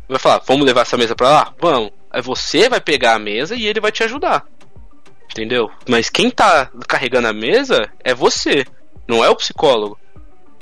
[0.09, 1.55] vai falar: Vamos levar essa mesa pra lá?
[1.61, 1.91] Vamos.
[2.11, 4.47] Aí você vai pegar a mesa e ele vai te ajudar.
[5.35, 5.69] Entendeu?
[5.89, 8.65] Mas quem tá carregando a mesa é você,
[9.09, 9.99] não é o psicólogo.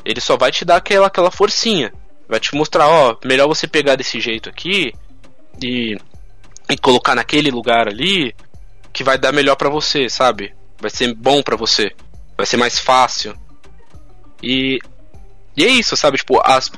[0.02, 1.92] Ele só vai te dar aquela, aquela forcinha.
[2.26, 4.94] Vai te mostrar: Ó, melhor você pegar desse jeito aqui
[5.62, 5.98] e,
[6.70, 8.34] e colocar naquele lugar ali
[8.94, 10.54] que vai dar melhor para você, sabe?
[10.80, 11.92] Vai ser bom para você.
[12.34, 13.36] Vai ser mais fácil.
[14.42, 14.78] E,
[15.54, 16.16] e é isso, sabe?
[16.16, 16.72] Tipo, as,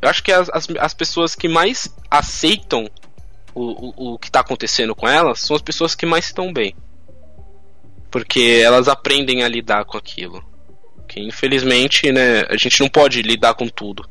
[0.00, 2.88] eu acho que as, as, as pessoas que mais aceitam
[3.54, 6.74] o, o, o que está acontecendo com elas são as pessoas que mais estão bem.
[8.16, 10.42] Porque elas aprendem a lidar com aquilo.
[11.06, 14.08] Que infelizmente, né, a gente não pode lidar com tudo.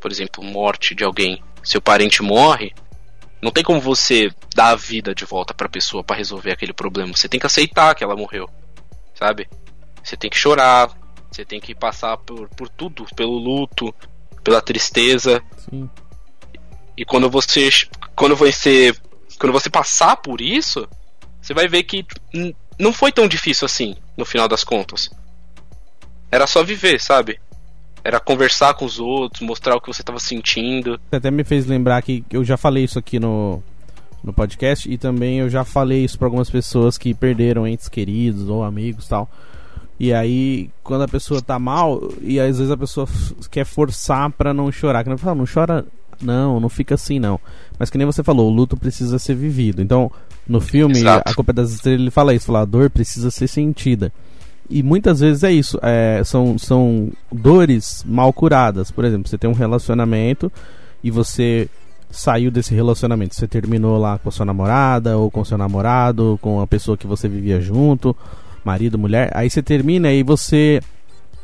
[0.00, 1.42] Por exemplo, morte de alguém.
[1.64, 2.72] Seu parente morre,
[3.42, 6.72] não tem como você dar a vida de volta para a pessoa para resolver aquele
[6.72, 7.12] problema.
[7.12, 8.48] Você tem que aceitar que ela morreu,
[9.16, 9.48] sabe?
[10.00, 10.88] Você tem que chorar,
[11.28, 13.92] você tem que passar por, por tudo, pelo luto,
[14.44, 15.42] pela tristeza.
[15.68, 15.90] Sim.
[16.96, 17.68] E quando você
[18.14, 18.94] quando você
[19.40, 20.88] quando você passar por isso,
[21.42, 22.06] você vai ver que
[22.80, 25.10] não foi tão difícil assim, no final das contas.
[26.32, 27.38] Era só viver, sabe?
[28.02, 30.98] Era conversar com os outros, mostrar o que você estava sentindo.
[31.10, 33.62] Você até me fez lembrar que eu já falei isso aqui no,
[34.24, 38.48] no podcast e também eu já falei isso para algumas pessoas que perderam entes queridos
[38.48, 39.30] ou amigos tal.
[39.98, 43.06] E aí, quando a pessoa tá mal, e às vezes a pessoa
[43.50, 45.04] quer forçar para não chorar.
[45.04, 45.84] Que não fala, não chora,
[46.22, 47.38] não, não fica assim não.
[47.78, 49.82] Mas que nem você falou, o luto precisa ser vivido.
[49.82, 50.10] Então,
[50.48, 51.30] no filme, Exato.
[51.30, 54.12] A Copa das Estrelas, ele fala isso, fala, a dor precisa ser sentida.
[54.68, 58.90] E muitas vezes é isso, é, são, são dores mal curadas.
[58.90, 60.50] Por exemplo, você tem um relacionamento
[61.02, 61.68] e você
[62.10, 66.60] saiu desse relacionamento, você terminou lá com a sua namorada, ou com seu namorado, com
[66.60, 68.16] a pessoa que você vivia junto
[68.64, 70.80] marido, mulher, aí você termina e você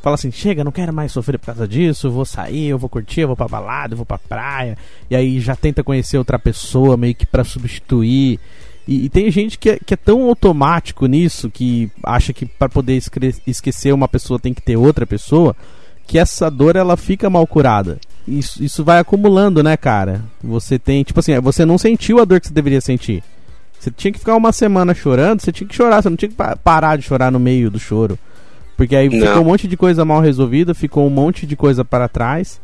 [0.02, 3.22] fala assim, chega, não quero mais sofrer por causa disso, vou sair, eu vou curtir,
[3.22, 4.78] eu vou pra balada, eu vou pra praia,
[5.10, 8.38] e aí já tenta conhecer outra pessoa meio que para substituir.
[8.86, 12.68] E, e, tem gente que é, que é tão automático nisso que acha que para
[12.68, 13.02] poder
[13.46, 15.56] esquecer uma pessoa tem que ter outra pessoa,
[16.06, 17.98] que essa dor ela fica mal curada.
[18.26, 20.22] Isso, isso vai acumulando, né, cara?
[20.42, 23.22] Você tem, tipo assim, você não sentiu a dor que você deveria sentir.
[23.78, 26.36] Você tinha que ficar uma semana chorando, você tinha que chorar, você não tinha que
[26.62, 28.18] parar de chorar no meio do choro.
[28.76, 29.26] Porque aí não.
[29.26, 32.60] ficou um monte de coisa mal resolvida, ficou um monte de coisa para trás.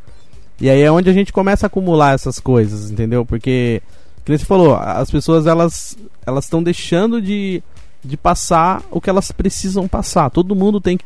[0.61, 3.25] E aí é onde a gente começa a acumular essas coisas, entendeu?
[3.25, 3.83] Porque,
[4.25, 7.63] como você falou, as pessoas elas elas estão deixando de,
[8.05, 10.31] de passar o que elas precisam passar.
[10.31, 10.99] Todo mundo tem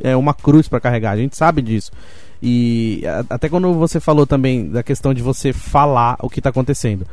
[0.00, 1.92] é, uma cruz para carregar, a gente sabe disso.
[2.42, 7.06] E até quando você falou também da questão de você falar o que está acontecendo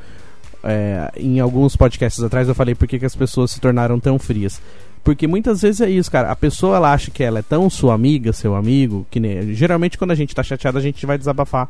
[0.63, 4.19] é, em alguns podcasts atrás eu falei por que, que as pessoas se tornaram tão
[4.19, 4.61] frias.
[5.03, 6.31] Porque muitas vezes é isso, cara.
[6.31, 9.19] A pessoa ela acha que ela é tão sua amiga, seu amigo, que
[9.53, 11.67] geralmente quando a gente tá chateado a gente vai desabafar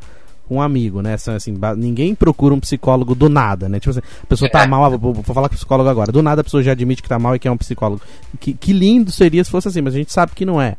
[0.51, 1.13] um amigo, né?
[1.13, 3.79] Assim, ninguém procura um psicólogo do nada, né?
[3.79, 4.67] Tipo assim, a pessoa tá é.
[4.67, 6.11] mal, ah, vou, vou, falar com o psicólogo agora.
[6.11, 8.01] Do nada a pessoa já admite que tá mal e que é um psicólogo.
[8.39, 10.75] Que, que lindo seria se fosse assim, mas a gente sabe que não é.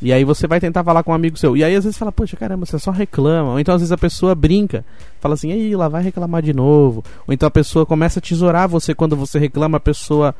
[0.00, 1.56] E aí você vai tentar falar com um amigo seu.
[1.56, 3.52] E aí às vezes fala, poxa, caramba, você só reclama.
[3.52, 4.84] Ou então às vezes a pessoa brinca,
[5.20, 7.02] fala assim, aí lá vai reclamar de novo.
[7.26, 10.34] Ou então a pessoa começa a tesourar você quando você reclama, a pessoa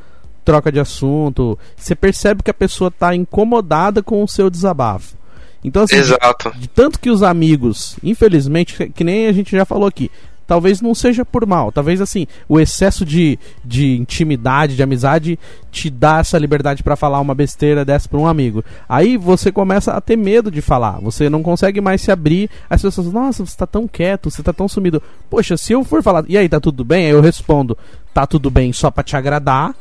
[0.44, 1.58] troca de assunto.
[1.76, 5.16] Você percebe que a pessoa está incomodada com o seu desabafo.
[5.64, 6.50] Então, assim, Exato.
[6.52, 10.10] De, de tanto que os amigos, infelizmente, que nem a gente já falou aqui,
[10.48, 11.70] talvez não seja por mal.
[11.70, 15.38] Talvez assim, o excesso de, de intimidade, de amizade,
[15.70, 18.64] te dá essa liberdade para falar uma besteira dessa pra um amigo.
[18.88, 20.98] Aí você começa a ter medo de falar.
[21.00, 22.48] Você não consegue mais se abrir.
[22.68, 25.02] As pessoas, nossa, você tá tão quieto, você tá tão sumido.
[25.28, 27.04] Poxa, se eu for falar, e aí, tá tudo bem?
[27.04, 27.76] Aí eu respondo,
[28.14, 29.74] tá tudo bem só pra te agradar.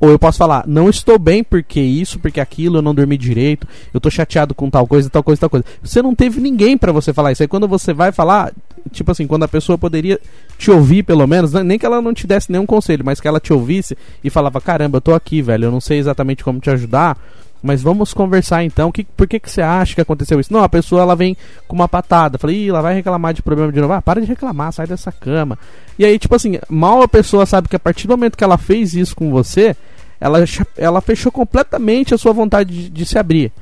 [0.00, 3.68] Ou eu posso falar, não estou bem porque isso, porque aquilo, eu não dormi direito,
[3.94, 5.64] eu tô chateado com tal coisa, tal coisa, tal coisa.
[5.80, 7.42] Você não teve ninguém para você falar isso.
[7.42, 8.52] Aí quando você vai falar,
[8.90, 10.18] tipo assim, quando a pessoa poderia
[10.58, 13.38] te ouvir pelo menos, nem que ela não te desse nenhum conselho, mas que ela
[13.38, 16.70] te ouvisse e falava, caramba, eu tô aqui, velho, eu não sei exatamente como te
[16.70, 17.16] ajudar,
[17.62, 18.90] mas vamos conversar então.
[18.90, 20.52] Que, por que, que você acha que aconteceu isso?
[20.52, 21.36] Não, a pessoa ela vem
[21.68, 22.38] com uma patada.
[22.38, 23.92] Falei, ih, ela vai reclamar de problema de novo.
[23.92, 25.58] Ah, para de reclamar, sai dessa cama.
[25.98, 28.58] E aí, tipo assim, mal a pessoa sabe que a partir do momento que ela
[28.58, 29.76] fez isso com você,
[30.20, 30.38] ela,
[30.76, 33.52] ela fechou completamente a sua vontade de, de se abrir.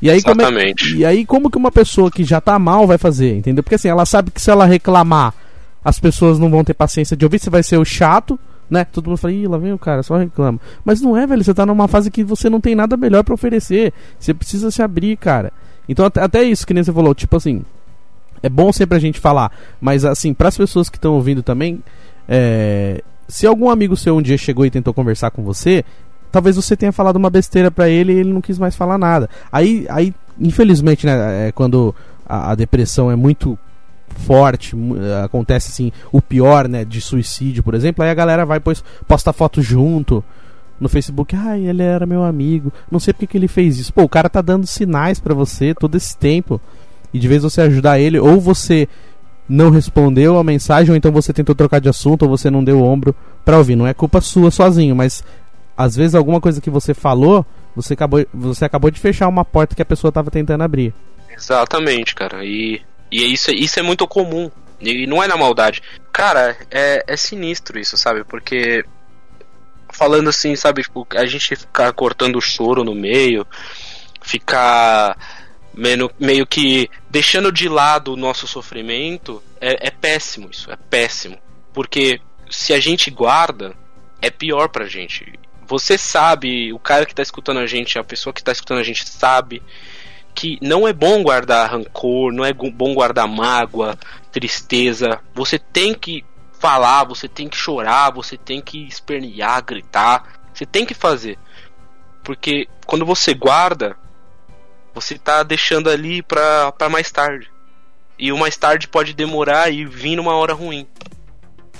[0.00, 2.98] E aí, como é, e aí, como que uma pessoa que já tá mal vai
[2.98, 3.62] fazer, entendeu?
[3.62, 5.32] Porque assim, ela sabe que se ela reclamar,
[5.82, 8.38] as pessoas não vão ter paciência de ouvir, você vai ser o chato,
[8.70, 8.84] né?
[8.84, 10.60] Todo mundo fala, ih, lá vem o cara, só reclama.
[10.84, 13.34] Mas não é, velho, você tá numa fase que você não tem nada melhor para
[13.34, 13.92] oferecer.
[14.18, 15.52] Você precisa se abrir, cara.
[15.88, 17.62] Então, até, até isso que nem você falou, tipo assim,
[18.42, 21.82] é bom sempre a gente falar, mas assim, para as pessoas que estão ouvindo também,
[22.28, 25.84] é, se algum amigo seu um dia chegou e tentou conversar com você,
[26.30, 29.28] talvez você tenha falado uma besteira para ele e ele não quis mais falar nada.
[29.50, 31.94] Aí, aí infelizmente, né, é quando
[32.26, 33.58] a, a depressão é muito
[34.08, 34.74] forte,
[35.24, 39.32] acontece assim, o pior, né, de suicídio, por exemplo, aí a galera vai pois posta
[39.32, 40.24] foto junto
[40.80, 43.92] no Facebook, ai, ele era meu amigo, não sei porque que ele fez isso.
[43.92, 46.60] Pô, o cara tá dando sinais para você todo esse tempo.
[47.14, 48.86] E de vez você ajudar ele, ou você
[49.48, 52.80] não respondeu a mensagem, ou então você tentou trocar de assunto, ou você não deu
[52.80, 53.14] o ombro
[53.44, 53.76] para ouvir.
[53.76, 55.24] Não é culpa sua sozinho, mas
[55.76, 59.74] às vezes alguma coisa que você falou, você acabou, você acabou de fechar uma porta
[59.74, 60.92] que a pessoa estava tentando abrir.
[61.34, 62.44] Exatamente, cara.
[62.44, 64.50] E, e é isso, isso é muito comum.
[64.80, 65.82] E não é na maldade.
[66.12, 68.24] Cara, é, é sinistro isso, sabe?
[68.24, 68.84] Porque
[69.92, 73.46] falando assim, sabe, tipo, a gente ficar cortando o choro no meio,
[74.20, 75.16] ficar
[75.72, 81.38] meio, meio que deixando de lado o nosso sofrimento, é, é péssimo isso, é péssimo.
[81.72, 83.74] Porque se a gente guarda,
[84.20, 85.38] é pior pra gente.
[85.66, 88.84] Você sabe, o cara que tá escutando a gente, a pessoa que tá escutando a
[88.84, 89.62] gente sabe
[90.36, 93.98] que não é bom guardar rancor, não é bom guardar mágoa,
[94.30, 95.18] tristeza.
[95.34, 96.22] Você tem que
[96.60, 100.38] falar, você tem que chorar, você tem que espernear, gritar.
[100.52, 101.38] Você tem que fazer.
[102.22, 103.96] Porque quando você guarda,
[104.94, 107.50] você tá deixando ali pra mais tarde.
[108.18, 110.86] E o mais tarde pode demorar e vir numa hora ruim.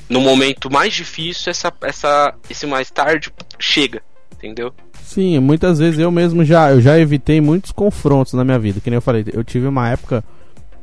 [0.09, 4.73] No momento mais difícil, essa, essa, esse mais tarde chega, entendeu?
[5.07, 8.81] Sim, muitas vezes eu mesmo já, eu já evitei muitos confrontos na minha vida.
[8.81, 10.23] Que nem eu falei, eu tive uma época,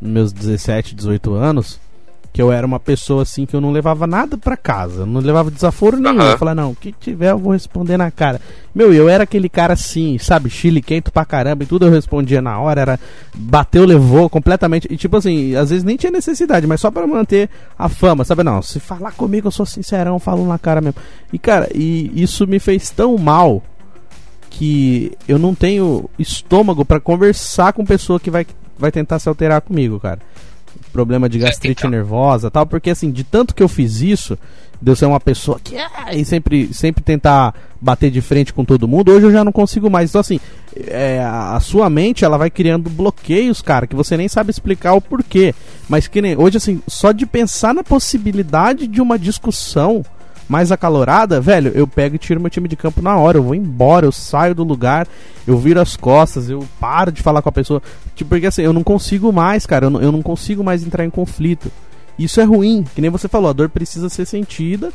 [0.01, 1.77] nos meus 17, 18 anos,
[2.31, 5.51] que eu era uma pessoa assim que eu não levava nada para casa, não levava
[5.51, 6.19] desaforo nenhum.
[6.19, 6.31] Uhum.
[6.31, 8.39] Eu falava, não, o que tiver eu vou responder na cara.
[8.73, 12.41] Meu, eu era aquele cara assim, sabe, chile quente pra caramba e tudo eu respondia
[12.41, 12.99] na hora, era
[13.35, 14.87] bateu, levou completamente.
[14.89, 18.41] E tipo assim, às vezes nem tinha necessidade, mas só para manter a fama, sabe?
[18.41, 20.99] Não, se falar comigo eu sou sincerão, falo na cara mesmo.
[21.31, 23.61] E cara, e isso me fez tão mal
[24.53, 28.45] que eu não tenho estômago para conversar com pessoa que vai,
[28.77, 30.19] vai tentar se alterar comigo, cara
[30.91, 31.89] problema de gastrite então.
[31.89, 34.37] nervosa tal, porque assim, de tanto que eu fiz isso,
[34.81, 38.63] de eu ser uma pessoa que ah, e sempre, sempre tentar bater de frente com
[38.63, 40.09] todo mundo, hoje eu já não consigo mais.
[40.09, 40.39] Então assim,
[40.87, 45.01] é, a sua mente ela vai criando bloqueios, cara, que você nem sabe explicar o
[45.01, 45.53] porquê.
[45.89, 50.03] Mas que nem hoje assim, só de pensar na possibilidade de uma discussão
[50.47, 53.37] mais acalorada, velho, eu pego e tiro meu time de campo na hora.
[53.37, 55.07] Eu vou embora, eu saio do lugar,
[55.47, 57.81] eu viro as costas, eu paro de falar com a pessoa.
[58.15, 61.05] Tipo, porque assim, eu não consigo mais, cara, eu não, eu não consigo mais entrar
[61.05, 61.71] em conflito.
[62.17, 64.91] Isso é ruim, que nem você falou, a dor precisa ser sentida,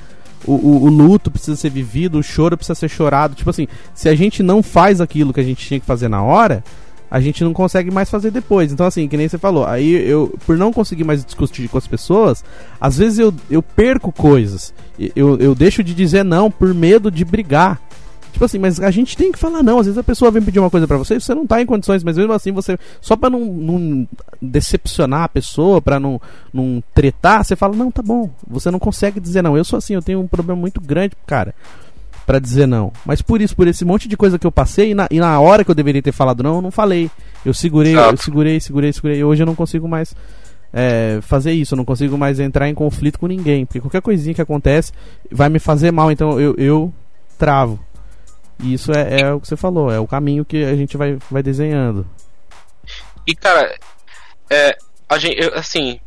[0.47, 3.35] o, o, o, luto precisa ser vivido, o choro precisa ser chorado.
[3.35, 6.23] Tipo assim, se a gente não faz aquilo que a gente tinha que fazer na
[6.23, 6.63] hora,
[7.11, 8.73] a gente não consegue mais fazer depois.
[8.73, 11.87] Então, assim, que nem você falou, aí eu, por não conseguir mais discutir com as
[11.87, 12.45] pessoas,
[12.81, 14.75] às vezes eu, eu perco coisas.
[15.15, 17.81] Eu, eu deixo de dizer não por medo de brigar.
[18.33, 19.79] Tipo assim, mas a gente tem que falar não.
[19.79, 21.67] Às vezes a pessoa vem pedir uma coisa para você e você não tá em
[21.67, 22.79] condições, mas mesmo assim você.
[23.01, 24.09] Só pra não, não
[24.41, 26.21] decepcionar a pessoa, pra não,
[26.53, 28.31] não tretar, você fala, não, tá bom.
[28.47, 29.57] Você não consegue dizer não.
[29.57, 31.55] Eu sou assim, eu tenho um problema muito grande, cara
[32.29, 32.93] para dizer não.
[33.07, 35.41] Mas por isso, por esse monte de coisa que eu passei, e na, e na
[35.41, 37.11] hora que eu deveria ter falado não, eu não falei.
[37.43, 39.19] Eu segurei, eu segurei, segurei, segurei.
[39.21, 40.15] E hoje eu não consigo mais
[40.71, 43.65] é, fazer isso, eu não consigo mais entrar em conflito com ninguém.
[43.65, 44.93] Porque qualquer coisinha que acontece
[45.33, 46.93] vai me fazer mal, então eu, eu
[47.39, 47.81] travo.
[48.63, 51.17] E isso é, é o que você falou, é o caminho que a gente vai,
[51.31, 52.07] vai desenhando.
[53.27, 53.75] E cara,
[54.51, 54.77] é,
[55.09, 55.99] a gente, eu, assim,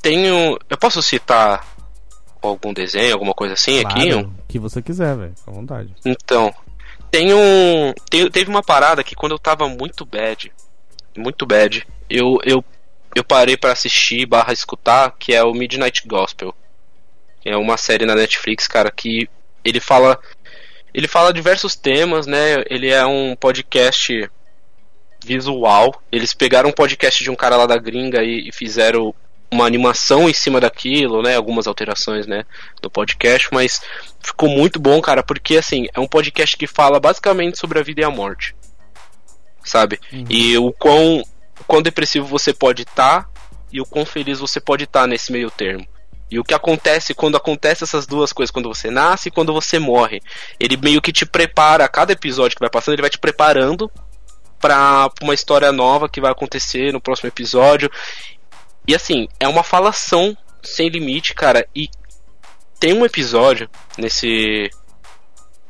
[0.00, 0.58] tenho.
[0.70, 1.62] Eu posso citar
[2.42, 4.12] algum desenho, alguma coisa assim Claro, aqui?
[4.14, 5.34] o que você quiser, velho.
[5.46, 5.94] À vontade.
[6.04, 6.54] Então,
[7.10, 7.92] tem um.
[8.10, 10.52] tem- teve uma parada que quando eu tava muito bad,
[11.16, 12.64] muito bad, eu, eu,
[13.14, 16.54] eu parei pra assistir barra escutar, que é o Midnight Gospel.
[17.44, 19.28] É uma série na Netflix, cara, que
[19.64, 20.18] ele fala.
[20.94, 22.62] Ele fala diversos temas, né?
[22.68, 24.28] Ele é um podcast
[25.24, 26.02] visual.
[26.10, 29.14] Eles pegaram um podcast de um cara lá da gringa e, e fizeram
[29.50, 31.36] uma animação em cima daquilo, né?
[31.36, 32.44] Algumas alterações, né?
[32.82, 33.80] Do podcast, mas
[34.20, 38.00] ficou muito bom, cara, porque assim, é um podcast que fala basicamente sobre a vida
[38.02, 38.54] e a morte.
[39.64, 40.00] Sabe?
[40.28, 41.22] E o quão,
[41.60, 43.28] o quão depressivo você pode estar
[43.72, 45.86] e o quão feliz você pode estar nesse meio termo.
[46.30, 49.78] E o que acontece quando acontece essas duas coisas, quando você nasce e quando você
[49.78, 50.20] morre.
[50.60, 53.90] Ele meio que te prepara, a cada episódio que vai passando, ele vai te preparando
[54.60, 57.90] pra uma história nova que vai acontecer no próximo episódio.
[58.88, 61.68] E assim, é uma falação sem limite, cara.
[61.76, 61.90] E
[62.80, 63.68] tem um episódio
[63.98, 64.70] nesse.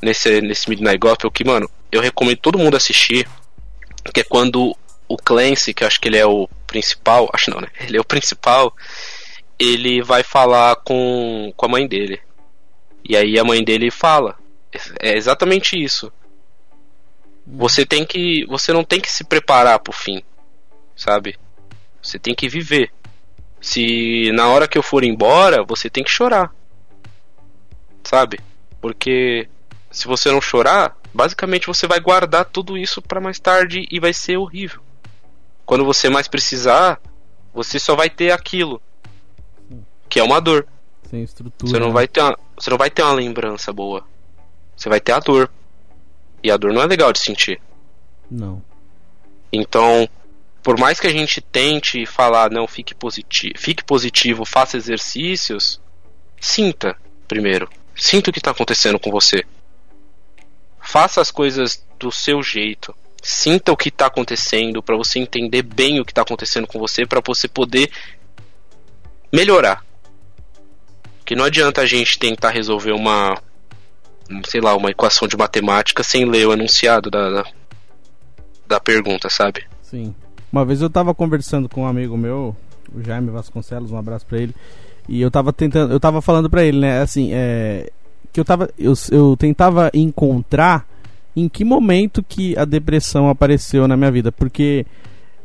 [0.00, 3.28] Nesse, nesse Midnight Gospel que, mano, eu recomendo todo mundo assistir.
[4.14, 4.76] Que é quando
[5.08, 7.28] o Clancy, que eu acho que ele é o principal.
[7.32, 7.66] Acho não, né?
[7.80, 8.72] Ele é o principal.
[9.58, 12.20] Ele vai falar com, com a mãe dele.
[13.04, 14.38] E aí a mãe dele fala.
[15.00, 16.12] É exatamente isso.
[17.44, 18.46] Você tem que.
[18.46, 20.22] Você não tem que se preparar pro fim.
[20.94, 21.36] Sabe?
[22.00, 22.92] Você tem que viver.
[23.60, 26.54] Se na hora que eu for embora, você tem que chorar.
[28.04, 28.38] Sabe?
[28.80, 29.48] Porque
[29.90, 34.12] se você não chorar, basicamente você vai guardar tudo isso para mais tarde e vai
[34.12, 34.80] ser horrível.
[35.66, 37.00] Quando você mais precisar,
[37.52, 38.80] você só vai ter aquilo,
[40.08, 40.66] que é uma dor.
[41.10, 41.70] Sem estrutura.
[41.70, 41.92] Você não né?
[41.92, 44.04] vai ter uma, você não vai ter uma lembrança boa.
[44.76, 45.50] Você vai ter a dor.
[46.42, 47.60] E a dor não é legal de sentir.
[48.30, 48.62] Não.
[49.52, 50.08] Então,
[50.68, 55.80] por mais que a gente tente falar, não, fique positivo, fique positivo, faça exercícios,
[56.38, 56.94] sinta
[57.26, 57.70] primeiro.
[57.96, 59.46] Sinta o que está acontecendo com você.
[60.78, 62.94] Faça as coisas do seu jeito.
[63.22, 67.06] Sinta o que está acontecendo para você entender bem o que está acontecendo com você,
[67.06, 67.90] para você poder
[69.32, 69.82] melhorar.
[71.24, 73.40] Que não adianta a gente tentar resolver uma,
[74.44, 77.44] sei lá, uma equação de matemática sem ler o enunciado da, da,
[78.66, 79.66] da pergunta, sabe?
[79.82, 80.14] Sim.
[80.52, 82.56] Uma vez eu tava conversando com um amigo meu,
[82.94, 84.54] o Jaime Vasconcelos, um abraço pra ele.
[85.08, 87.90] E eu tava tentando, eu tava falando pra ele, né, assim, é
[88.32, 90.86] que eu tava eu, eu tentava encontrar
[91.34, 94.84] em que momento que a depressão apareceu na minha vida, porque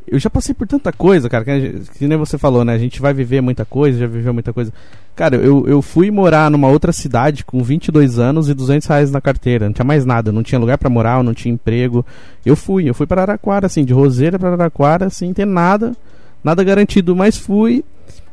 [0.08, 2.74] eu já passei por tanta coisa, cara, que, que nem você falou, né?
[2.74, 4.74] A gente vai viver muita coisa, já viveu muita coisa.
[5.16, 9.22] Cara, eu, eu fui morar numa outra cidade com 22 anos e 200 reais na
[9.22, 9.66] carteira.
[9.66, 12.04] Não tinha mais nada, não tinha lugar pra morar, não tinha emprego.
[12.44, 15.96] Eu fui, eu fui para Araraquara, assim, de Roseira para Araraquara, sem ter nada,
[16.44, 17.84] nada garantido, mas fui.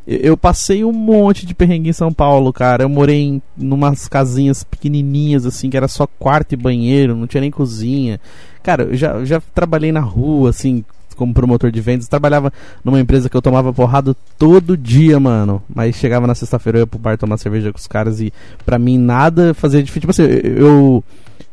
[0.07, 2.85] Eu passei um monte de perrengue em São Paulo, cara.
[2.85, 7.43] Eu morei em numas casinhas pequenininhas, assim, que era só quarto e banheiro, não tinha
[7.43, 8.18] nem cozinha.
[8.62, 10.83] Cara, eu já, já trabalhei na rua, assim,
[11.20, 12.08] como promotor de vendas.
[12.08, 12.50] Trabalhava
[12.82, 15.62] numa empresa que eu tomava porrada todo dia, mano.
[15.72, 18.32] Mas chegava na sexta-feira, eu ia pro bar tomar cerveja com os caras e
[18.64, 20.00] pra mim nada fazia diferença.
[20.00, 21.04] Tipo assim, eu,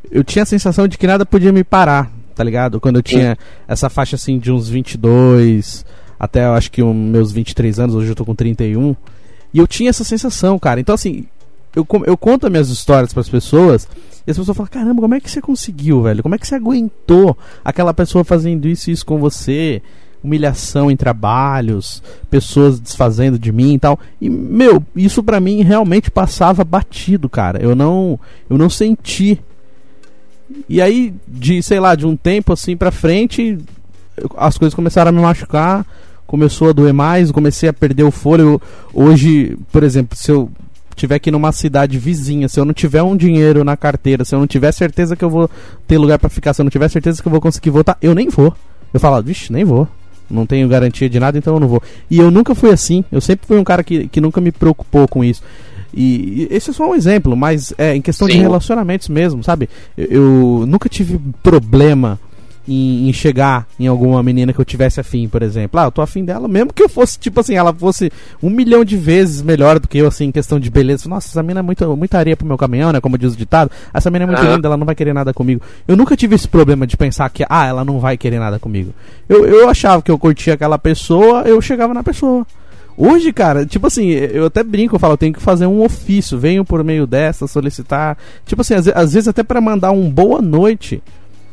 [0.10, 2.80] eu tinha a sensação de que nada podia me parar, tá ligado?
[2.80, 3.38] Quando eu tinha
[3.68, 5.86] essa faixa assim de uns 22
[6.18, 8.96] até eu acho que os meus 23 anos, hoje eu tô com 31.
[9.54, 10.80] E eu tinha essa sensação, cara.
[10.80, 11.26] Então assim,
[11.76, 13.88] eu, eu conto as minhas histórias pras pessoas
[14.26, 16.22] e as pessoas falam: caramba, como é que você conseguiu, velho?
[16.22, 19.82] Como é que você aguentou aquela pessoa fazendo isso e isso com você?
[20.24, 24.00] Humilhação em trabalhos, pessoas desfazendo de mim e tal.
[24.20, 27.62] E, meu, isso pra mim realmente passava batido, cara.
[27.62, 29.40] Eu não, eu não senti.
[30.68, 33.60] E aí, de, sei lá, de um tempo assim pra frente,
[34.36, 35.86] as coisas começaram a me machucar,
[36.26, 38.62] começou a doer mais, comecei a perder o fôlego.
[38.94, 40.50] Hoje, por exemplo, se eu
[40.98, 44.40] tiver aqui numa cidade vizinha, se eu não tiver um dinheiro na carteira, se eu
[44.40, 45.50] não tiver certeza que eu vou
[45.88, 48.14] ter lugar pra ficar, se eu não tiver certeza que eu vou conseguir voltar, eu
[48.14, 48.54] nem vou.
[48.94, 49.88] Eu falo, vixe, nem vou.
[50.30, 51.82] Não tenho garantia de nada, então eu não vou.
[52.10, 53.06] E eu nunca fui assim.
[53.12, 55.42] Eu sempre fui um cara que, que nunca me preocupou com isso.
[55.94, 58.42] E, e esse é só um exemplo, mas é em questão de Sim.
[58.42, 59.70] relacionamentos mesmo, sabe?
[59.98, 62.20] Eu, eu nunca tive problema
[62.68, 65.80] em, em chegar em alguma menina que eu tivesse afim, por exemplo.
[65.80, 68.12] Ah, eu tô afim dela, mesmo que eu fosse, tipo assim, ela fosse
[68.42, 71.08] um milhão de vezes melhor do que eu, assim, em questão de beleza.
[71.08, 73.00] Nossa, essa menina é muito, muita areia pro meu caminhão, né?
[73.00, 73.72] Como diz o ditado.
[73.94, 75.62] Essa menina é muito linda, ela não vai querer nada comigo.
[75.88, 78.94] Eu nunca tive esse problema de pensar que, ah, ela não vai querer nada comigo.
[79.30, 82.46] Eu, eu achava que eu curtia aquela pessoa, eu chegava na pessoa.
[83.00, 86.40] Hoje, cara, tipo assim, eu até brinco, eu falo, eu tenho que fazer um ofício,
[86.40, 88.18] venho por meio dessa, solicitar.
[88.44, 91.04] Tipo assim, às, às vezes até pra mandar um boa noite,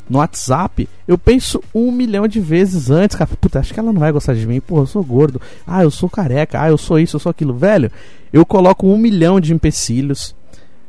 [0.08, 3.30] no WhatsApp, eu penso um milhão de vezes antes, cara.
[3.40, 4.60] Puta, acho que ela não vai gostar de mim.
[4.60, 5.40] Pô, eu sou gordo.
[5.66, 6.60] Ah, eu sou careca.
[6.60, 7.54] Ah, eu sou isso, eu sou aquilo.
[7.54, 7.90] Velho,
[8.32, 10.34] eu coloco um milhão de empecilhos.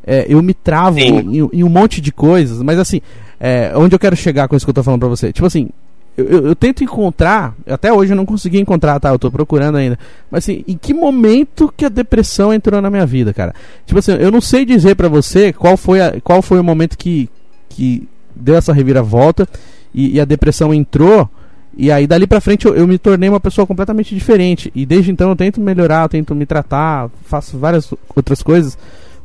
[0.05, 2.61] É, eu me travo em, em, um monte de coisas.
[2.61, 3.01] Mas assim,
[3.39, 5.31] é, onde eu quero chegar com isso que eu tô falando pra você?
[5.31, 5.69] Tipo assim,
[6.17, 9.09] eu, eu, eu, tento encontrar, até hoje eu não consegui encontrar, tá?
[9.09, 9.99] Eu tô procurando ainda.
[10.31, 13.53] Mas assim, em que momento que a depressão entrou na minha vida, cara?
[13.85, 16.97] Tipo assim, eu não sei dizer para você qual foi, a, qual foi o momento
[16.97, 17.29] que,
[17.67, 19.47] que deu essa reviravolta
[19.93, 21.29] e, e a depressão entrou.
[21.77, 24.71] E aí dali pra frente eu, eu, me tornei uma pessoa completamente diferente.
[24.75, 28.77] E desde então eu tento melhorar, eu tento me tratar, faço várias outras coisas.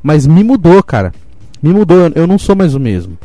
[0.03, 1.13] Mas me mudou, cara.
[1.63, 3.19] Me mudou, eu não sou mais o mesmo.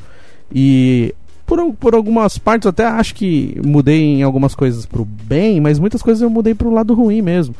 [0.53, 1.13] E
[1.45, 6.01] por, por algumas partes até acho que mudei em algumas coisas pro bem, mas muitas
[6.01, 7.55] coisas eu mudei pro lado ruim mesmo.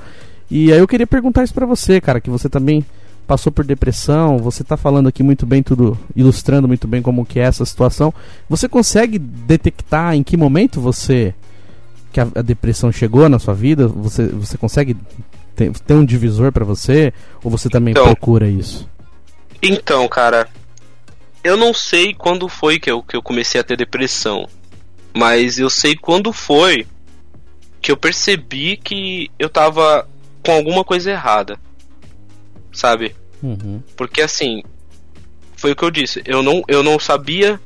[0.49, 2.85] E aí eu queria perguntar isso pra você, cara, que você também
[3.25, 7.39] passou por depressão, você tá falando aqui muito bem tudo, ilustrando muito bem como que
[7.39, 8.13] é essa situação.
[8.49, 11.33] Você consegue detectar em que momento você
[12.11, 13.87] que a, a depressão chegou na sua vida?
[13.87, 14.95] Você, você consegue
[15.55, 17.13] ter, ter um divisor para você
[17.43, 18.87] ou você também então, procura isso?
[19.61, 20.47] Então, cara,
[21.43, 24.47] eu não sei quando foi que eu, que eu comecei a ter depressão,
[25.13, 26.85] mas eu sei quando foi
[27.81, 30.07] que eu percebi que eu tava
[30.43, 31.59] com alguma coisa errada.
[32.75, 33.15] Sabe?
[33.41, 33.81] Uhum.
[33.95, 34.61] Porque assim,
[35.55, 37.59] foi o que eu disse, eu não, eu não sabia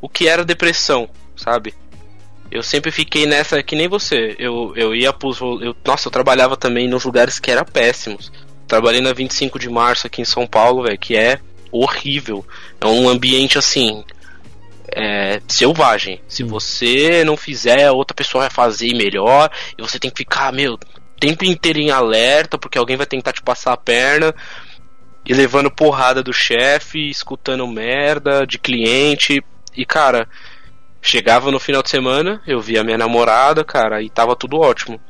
[0.00, 1.74] o que era depressão, sabe?
[2.50, 4.34] Eu sempre fiquei nessa que nem você.
[4.38, 5.40] Eu, eu ia pros.
[5.40, 8.32] Eu, nossa, eu trabalhava também nos lugares que eram péssimos.
[8.66, 11.38] Trabalhei na 25 de março aqui em São Paulo, velho, que é
[11.70, 12.44] horrível.
[12.80, 14.04] É um ambiente assim.
[14.92, 16.20] É, selvagem.
[16.26, 16.48] Se hum.
[16.48, 19.48] você não fizer, outra pessoa vai fazer melhor.
[19.78, 20.76] E você tem que ficar, meu,
[21.20, 24.34] tempo inteiro em alerta, porque alguém vai tentar te passar a perna.
[25.24, 29.44] E levando porrada do chefe, escutando merda de cliente.
[29.76, 30.26] E cara,
[31.00, 35.00] chegava no final de semana, eu via minha namorada, cara, e tava tudo ótimo.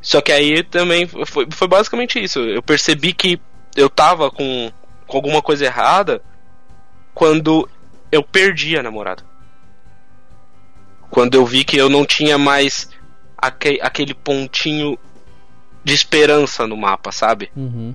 [0.00, 2.40] Só que aí também foi, foi basicamente isso.
[2.40, 3.38] Eu percebi que
[3.76, 4.72] eu tava com
[5.12, 6.22] com alguma coisa errada
[7.12, 7.68] quando
[8.10, 9.22] eu perdi a namorada.
[11.10, 12.88] Quando eu vi que eu não tinha mais
[13.36, 14.98] aquele, aquele pontinho
[15.84, 17.50] de esperança no mapa, sabe?
[17.56, 17.94] Uhum.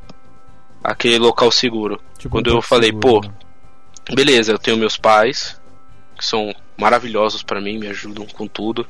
[0.83, 2.01] Aquele local seguro.
[2.17, 3.33] Tipo quando eu falei, seguro, pô, né?
[4.15, 5.59] beleza, eu tenho meus pais,
[6.17, 8.85] que são maravilhosos para mim, me ajudam com tudo.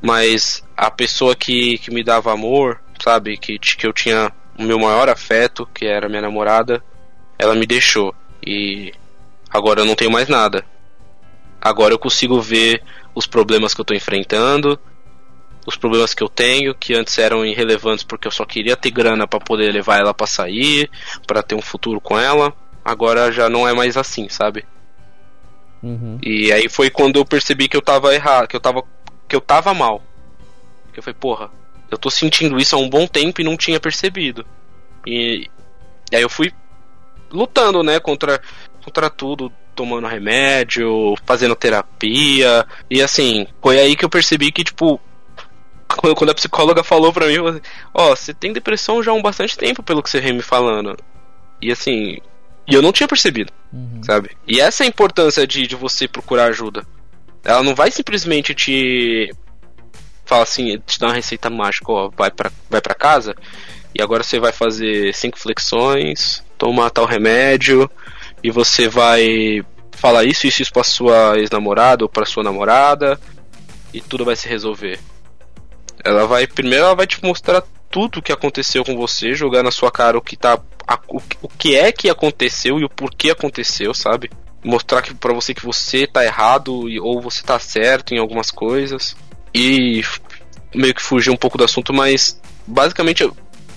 [0.00, 4.78] Mas a pessoa que, que me dava amor, sabe, que, que eu tinha o meu
[4.78, 6.82] maior afeto, que era minha namorada,
[7.38, 8.14] ela me deixou.
[8.46, 8.92] E
[9.50, 10.64] agora eu não tenho mais nada.
[11.60, 12.82] Agora eu consigo ver
[13.14, 14.78] os problemas que eu tô enfrentando,
[15.66, 19.26] os problemas que eu tenho, que antes eram irrelevantes porque eu só queria ter grana
[19.26, 20.90] para poder levar ela para sair,
[21.26, 22.52] para ter um futuro com ela.
[22.84, 24.64] Agora já não é mais assim, sabe?
[25.82, 26.18] Uhum.
[26.22, 28.82] E aí foi quando eu percebi que eu tava errado, que eu tava
[29.28, 30.02] que eu tava mal.
[30.92, 31.50] Que eu falei, porra,
[31.90, 34.46] eu tô sentindo isso há um bom tempo e não tinha percebido.
[35.06, 35.48] E,
[36.10, 36.52] e aí eu fui
[37.30, 38.40] lutando, né, contra,
[38.82, 42.66] contra tudo, tomando remédio, fazendo terapia.
[42.90, 45.00] E assim, foi aí que eu percebi que, tipo,
[45.94, 49.56] quando a psicóloga falou pra mim, ó, oh, você tem depressão já há um bastante
[49.56, 50.96] tempo, pelo que você vem me falando.
[51.60, 52.18] E assim,
[52.66, 54.02] e eu não tinha percebido, uhum.
[54.02, 54.30] sabe?
[54.46, 56.86] E essa é a importância de, de você procurar ajuda.
[57.44, 59.30] Ela não vai simplesmente te
[60.24, 63.34] fala assim, te dar uma receita mágica, ó, vai pra, vai pra casa
[63.94, 67.88] e agora você vai fazer cinco flexões, tomar tal remédio,
[68.42, 73.18] e você vai falar isso, isso, isso pra sua ex-namorada ou pra sua namorada,
[73.92, 74.98] e tudo vai se resolver.
[76.04, 79.70] Ela vai, primeiro ela vai te mostrar tudo o que aconteceu com você, jogar na
[79.70, 80.58] sua cara o que tá.
[80.86, 84.30] A, o, o que é que aconteceu e o porquê aconteceu, sabe?
[84.62, 89.16] Mostrar que para você que você tá errado ou você tá certo em algumas coisas.
[89.54, 90.02] E
[90.74, 93.30] meio que fugir um pouco do assunto, mas basicamente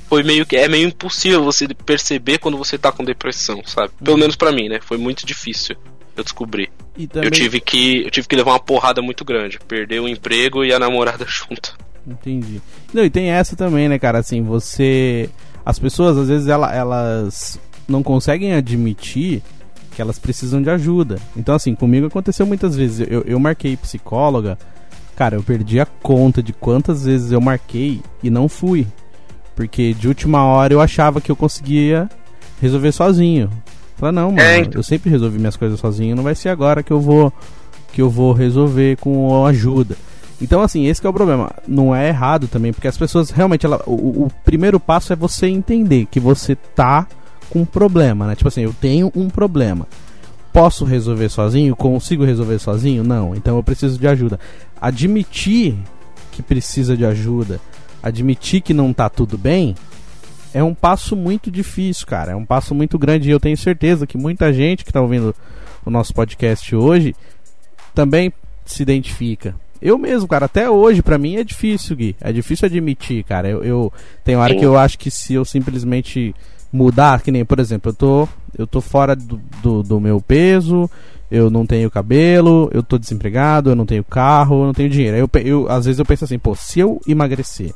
[0.09, 3.91] foi meio que é meio impossível você perceber quando você tá com depressão, sabe?
[4.03, 4.21] Pelo uhum.
[4.21, 4.79] menos para mim, né?
[4.81, 5.77] Foi muito difícil
[6.17, 6.69] eu descobri.
[7.09, 7.27] Também...
[7.27, 10.73] Eu tive que eu tive que levar uma porrada muito grande, perder o emprego e
[10.73, 11.77] a namorada junto.
[12.07, 12.61] Entendi.
[12.93, 15.29] Não, e tem essa também, né, cara, assim, você
[15.65, 19.43] as pessoas às vezes ela, elas não conseguem admitir
[19.91, 21.17] que elas precisam de ajuda.
[21.35, 23.05] Então, assim, comigo aconteceu muitas vezes.
[23.09, 24.57] Eu, eu marquei psicóloga,
[25.15, 28.87] cara, eu perdi a conta de quantas vezes eu marquei e não fui.
[29.55, 32.07] Porque de última hora eu achava que eu conseguia
[32.61, 33.49] resolver sozinho.
[33.97, 34.79] Falei, não, mano, é, então.
[34.79, 37.33] eu sempre resolvi minhas coisas sozinho, não vai ser agora que eu vou
[37.91, 39.97] que eu vou resolver com ajuda.
[40.41, 41.51] Então, assim, esse é o problema.
[41.67, 43.65] Não é errado também, porque as pessoas realmente.
[43.65, 47.07] Ela, o, o, primeiro passo é você entender que você tá
[47.49, 48.35] com um problema, né?
[48.35, 49.87] Tipo assim, eu tenho um problema.
[50.53, 51.75] posso resolver sozinho?
[51.75, 53.03] Consigo resolver sozinho?
[53.03, 53.35] Não.
[53.35, 54.39] Então eu preciso de ajuda.
[54.79, 55.75] Admitir
[56.31, 57.59] que precisa de ajuda,
[58.01, 59.73] admitir que não tá tudo bem,
[60.53, 62.33] é um passo muito difícil, cara.
[62.33, 65.35] É um passo muito grande e eu tenho certeza que muita gente que tá ouvindo
[65.83, 67.15] o nosso podcast hoje
[67.95, 68.31] também
[68.65, 69.55] se identifica.
[69.81, 72.15] Eu mesmo, cara, até hoje para mim é difícil, Gui.
[72.21, 73.47] É difícil admitir, cara.
[73.49, 76.33] Eu, eu tem hora que eu acho que se eu simplesmente
[76.71, 80.89] mudar, que nem, por exemplo, eu tô eu tô fora do, do, do meu peso,
[81.29, 85.17] eu não tenho cabelo, eu tô desempregado, eu não tenho carro, eu não tenho dinheiro.
[85.17, 87.73] Eu, eu, às vezes eu penso assim, pô, se eu emagrecer,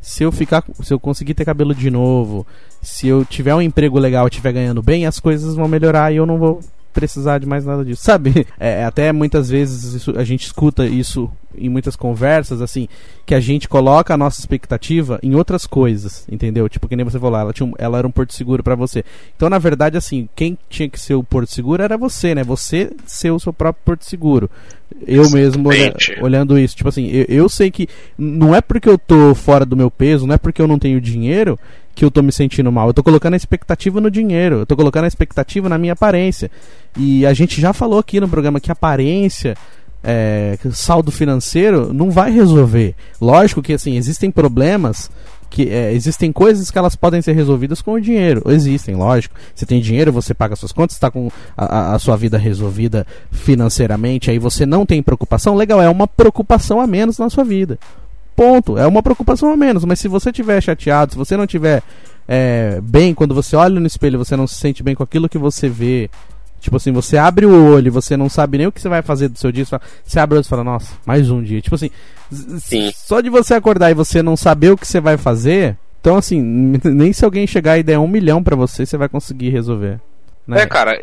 [0.00, 2.46] se eu ficar, se eu conseguir ter cabelo de novo,
[2.82, 6.26] se eu tiver um emprego legal, estiver ganhando bem, as coisas vão melhorar e eu
[6.26, 6.60] não vou
[6.94, 8.46] precisar de mais nada disso, sabe?
[8.58, 12.88] É, até muitas vezes isso, a gente escuta isso em muitas conversas, assim,
[13.26, 16.68] que a gente coloca a nossa expectativa em outras coisas, entendeu?
[16.68, 19.04] Tipo, que nem você falou, ela, tinha um, ela era um porto seguro para você.
[19.36, 22.44] Então, na verdade, assim, quem tinha que ser o porto seguro era você, né?
[22.44, 24.50] Você ser o seu próprio porto seguro.
[25.06, 28.96] Eu mesmo olha, olhando isso, tipo assim, eu, eu sei que não é porque eu
[28.96, 31.58] tô fora do meu peso, não é porque eu não tenho dinheiro
[31.94, 32.88] que eu tô me sentindo mal.
[32.88, 36.50] Eu tô colocando a expectativa no dinheiro, eu tô colocando a expectativa na minha aparência.
[36.96, 39.56] E a gente já falou aqui no programa que aparência,
[40.02, 42.94] é, saldo financeiro, não vai resolver.
[43.20, 45.10] Lógico que assim, existem problemas
[45.54, 48.42] que é, existem coisas que elas podem ser resolvidas com o dinheiro.
[48.46, 49.36] Existem, lógico.
[49.54, 54.32] Você tem dinheiro, você paga suas contas, está com a, a, sua vida resolvida financeiramente,
[54.32, 55.54] aí você não tem preocupação.
[55.54, 57.78] Legal, é uma preocupação a menos na sua vida.
[58.34, 58.78] Ponto.
[58.78, 59.84] É uma preocupação a menos.
[59.84, 61.82] Mas se você estiver chateado, se você não estiver
[62.26, 65.38] é, bem, quando você olha no espelho, você não se sente bem com aquilo que
[65.38, 66.10] você vê.
[66.60, 69.02] Tipo assim, você abre o olho e você não sabe nem o que você vai
[69.02, 69.64] fazer do seu dia.
[69.64, 71.60] Você, fala, você abre o olho e fala, nossa, mais um dia.
[71.60, 71.90] Tipo assim,
[72.58, 72.90] Sim.
[72.94, 75.76] só de você acordar e você não saber o que você vai fazer.
[76.00, 76.40] Então, assim,
[76.84, 80.00] nem se alguém chegar e der um milhão para você, você vai conseguir resolver.
[80.46, 80.62] Né?
[80.62, 80.98] É, cara.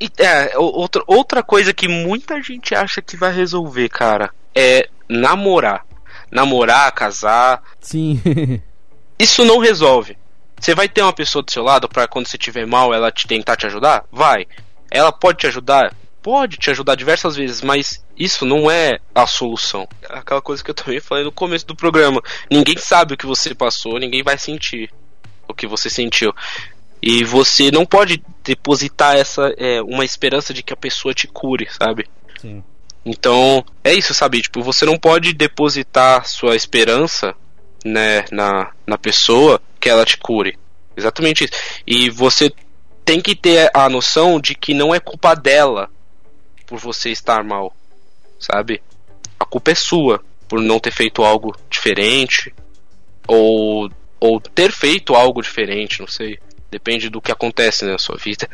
[0.00, 5.84] E, é, outra, outra coisa que muita gente acha que vai resolver, cara, é namorar
[6.30, 7.62] namorar, casar.
[7.80, 8.20] Sim.
[9.18, 10.16] Isso não resolve.
[10.58, 13.26] Você vai ter uma pessoa do seu lado para quando você estiver mal ela te
[13.26, 14.04] tentar te ajudar?
[14.12, 14.46] Vai.
[14.90, 15.94] Ela pode te ajudar?
[16.22, 19.88] Pode te ajudar diversas vezes, mas isso não é a solução.
[20.08, 22.20] Aquela coisa que eu também falei no começo do programa.
[22.50, 24.92] Ninguém sabe o que você passou, ninguém vai sentir
[25.48, 26.34] o que você sentiu.
[27.02, 31.66] E você não pode depositar essa é, uma esperança de que a pessoa te cure,
[31.70, 32.06] sabe?
[32.38, 32.62] Sim.
[33.04, 34.42] Então, é isso, sabe?
[34.42, 37.34] Tipo, você não pode depositar sua esperança,
[37.84, 40.58] né, na, na pessoa que ela te cure.
[40.96, 41.54] Exatamente isso.
[41.86, 42.52] E você
[43.04, 45.88] tem que ter a noção de que não é culpa dela
[46.66, 47.74] por você estar mal,
[48.38, 48.82] sabe?
[49.38, 52.54] A culpa é sua por não ter feito algo diferente
[53.26, 53.90] ou
[54.20, 56.38] ou ter feito algo diferente, não sei.
[56.70, 58.46] Depende do que acontece na sua vida.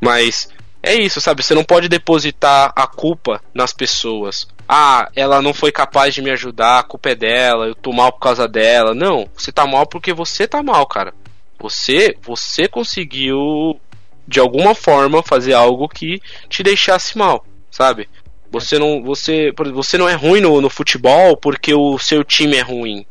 [0.00, 0.48] Mas
[0.82, 1.42] é isso, sabe?
[1.42, 4.46] Você não pode depositar a culpa nas pessoas.
[4.68, 8.12] Ah, ela não foi capaz de me ajudar, a culpa é dela, eu tô mal
[8.12, 8.94] por causa dela.
[8.94, 11.12] Não, você tá mal porque você tá mal, cara.
[11.58, 13.80] Você, você conseguiu
[14.26, 18.08] de alguma forma fazer algo que te deixasse mal, sabe?
[18.50, 22.62] Você não, você, você não é ruim no, no futebol porque o seu time é
[22.62, 23.04] ruim.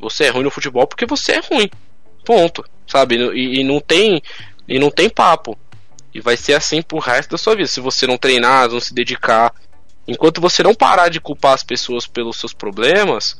[0.00, 1.70] Você é ruim no futebol porque você é ruim.
[2.24, 3.16] Ponto, sabe?
[3.34, 4.20] E, e não tem
[4.66, 5.58] e não tem papo.
[6.14, 7.68] E vai ser assim pro resto da sua vida.
[7.68, 9.52] Se você não treinar, não se dedicar.
[10.06, 13.36] Enquanto você não parar de culpar as pessoas pelos seus problemas,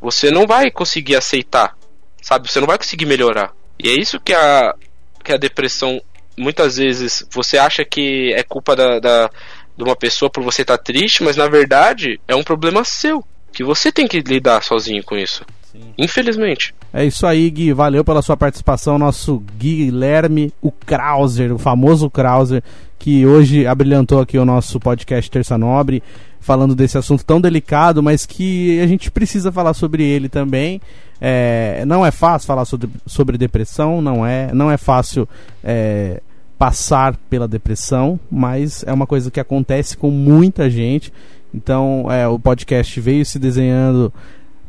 [0.00, 1.76] você não vai conseguir aceitar.
[2.22, 2.50] Sabe?
[2.50, 3.52] Você não vai conseguir melhorar.
[3.78, 4.74] E é isso que a,
[5.22, 6.00] que a depressão.
[6.36, 9.30] Muitas vezes você acha que é culpa da, da
[9.76, 13.24] de uma pessoa por você estar tá triste, mas na verdade é um problema seu.
[13.52, 15.44] Que você tem que lidar sozinho com isso.
[15.74, 15.92] Sim.
[15.98, 16.72] Infelizmente.
[16.92, 17.72] É isso aí, Gui.
[17.72, 18.98] Valeu pela sua participação.
[18.98, 22.62] Nosso Guilherme, o Krauser, o famoso Krauser,
[22.98, 26.02] que hoje abrilhantou aqui o nosso podcast Terça Nobre,
[26.40, 30.80] falando desse assunto tão delicado, mas que a gente precisa falar sobre ele também.
[31.20, 35.28] É, não é fácil falar sobre, sobre depressão, não é, não é fácil
[35.62, 36.20] é,
[36.58, 41.12] passar pela depressão, mas é uma coisa que acontece com muita gente.
[41.52, 44.12] Então, é, o podcast veio se desenhando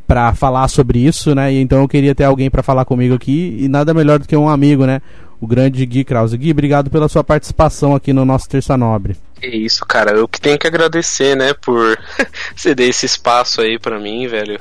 [0.06, 1.52] para falar sobre isso, né?
[1.52, 4.36] E então eu queria ter alguém para falar comigo aqui e nada melhor do que
[4.36, 5.00] um amigo, né?
[5.40, 6.36] O grande Gui Krause.
[6.36, 9.16] Gui, obrigado pela sua participação aqui no nosso Terça Nobre.
[9.42, 10.12] É isso, cara.
[10.12, 11.98] Eu que tenho que agradecer, né, por
[12.56, 14.58] ceder esse espaço aí para mim, velho.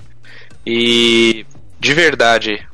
[0.66, 1.46] E
[1.80, 2.66] de verdade,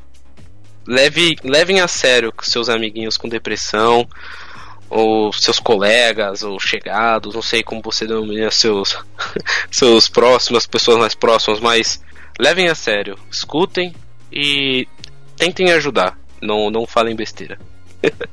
[0.86, 4.08] leve, levem a sério seus amiguinhos com depressão,
[4.88, 8.96] ou seus colegas, ou chegados, não sei como você denomina seus,
[9.70, 12.02] seus próximos, as pessoas mais próximas, mas
[12.38, 13.94] levem a sério, escutem
[14.32, 14.86] e
[15.36, 16.18] tentem ajudar.
[16.40, 17.58] Não, não falem besteira.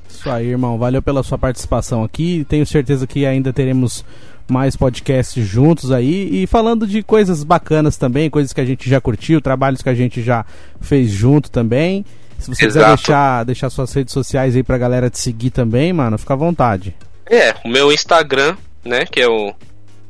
[0.10, 0.78] Isso aí, irmão.
[0.78, 2.46] Valeu pela sua participação aqui.
[2.50, 4.04] Tenho certeza que ainda teremos
[4.50, 9.00] mais podcasts juntos aí e falando de coisas bacanas também, coisas que a gente já
[9.00, 10.44] curtiu, trabalhos que a gente já
[10.82, 12.04] fez junto também.
[12.40, 12.86] Se você Exato.
[12.86, 16.38] quiser deixar, deixar suas redes sociais aí pra galera te seguir também, mano, fica à
[16.38, 16.96] vontade.
[17.30, 19.54] É, o meu Instagram, né, que é o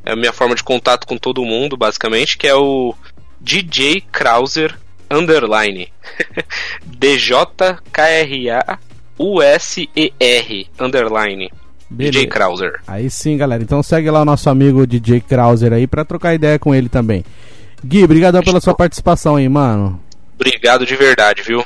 [0.05, 2.95] é a minha forma de contato com todo mundo, basicamente, que é o
[3.41, 4.77] DJ Krauser
[5.09, 5.91] underline.
[6.85, 7.35] DJ
[7.91, 8.79] K R A
[9.17, 11.51] U S E R underline.
[11.89, 12.27] DJ Beleza.
[12.27, 12.81] Krauser.
[12.87, 13.63] Aí sim, galera.
[13.63, 17.25] Então segue lá o nosso amigo DJ Krauser aí pra trocar ideia com ele também.
[17.83, 19.99] Gui, obrigadão pela sua participação aí, mano.
[20.35, 21.63] Obrigado de verdade, viu?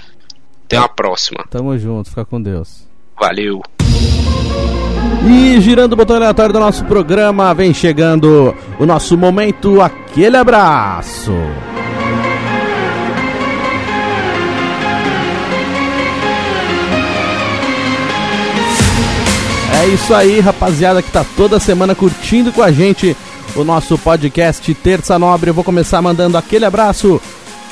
[0.66, 1.46] Até uma próxima.
[1.50, 2.88] Tamo junto, fica com Deus.
[3.20, 3.62] Valeu.
[5.26, 11.32] E girando o botão aleatório do nosso programa, vem chegando o nosso momento, aquele abraço.
[19.82, 23.16] É isso aí, rapaziada que tá toda semana curtindo com a gente
[23.56, 25.50] o nosso podcast Terça Nobre.
[25.50, 27.22] Eu vou começar mandando aquele abraço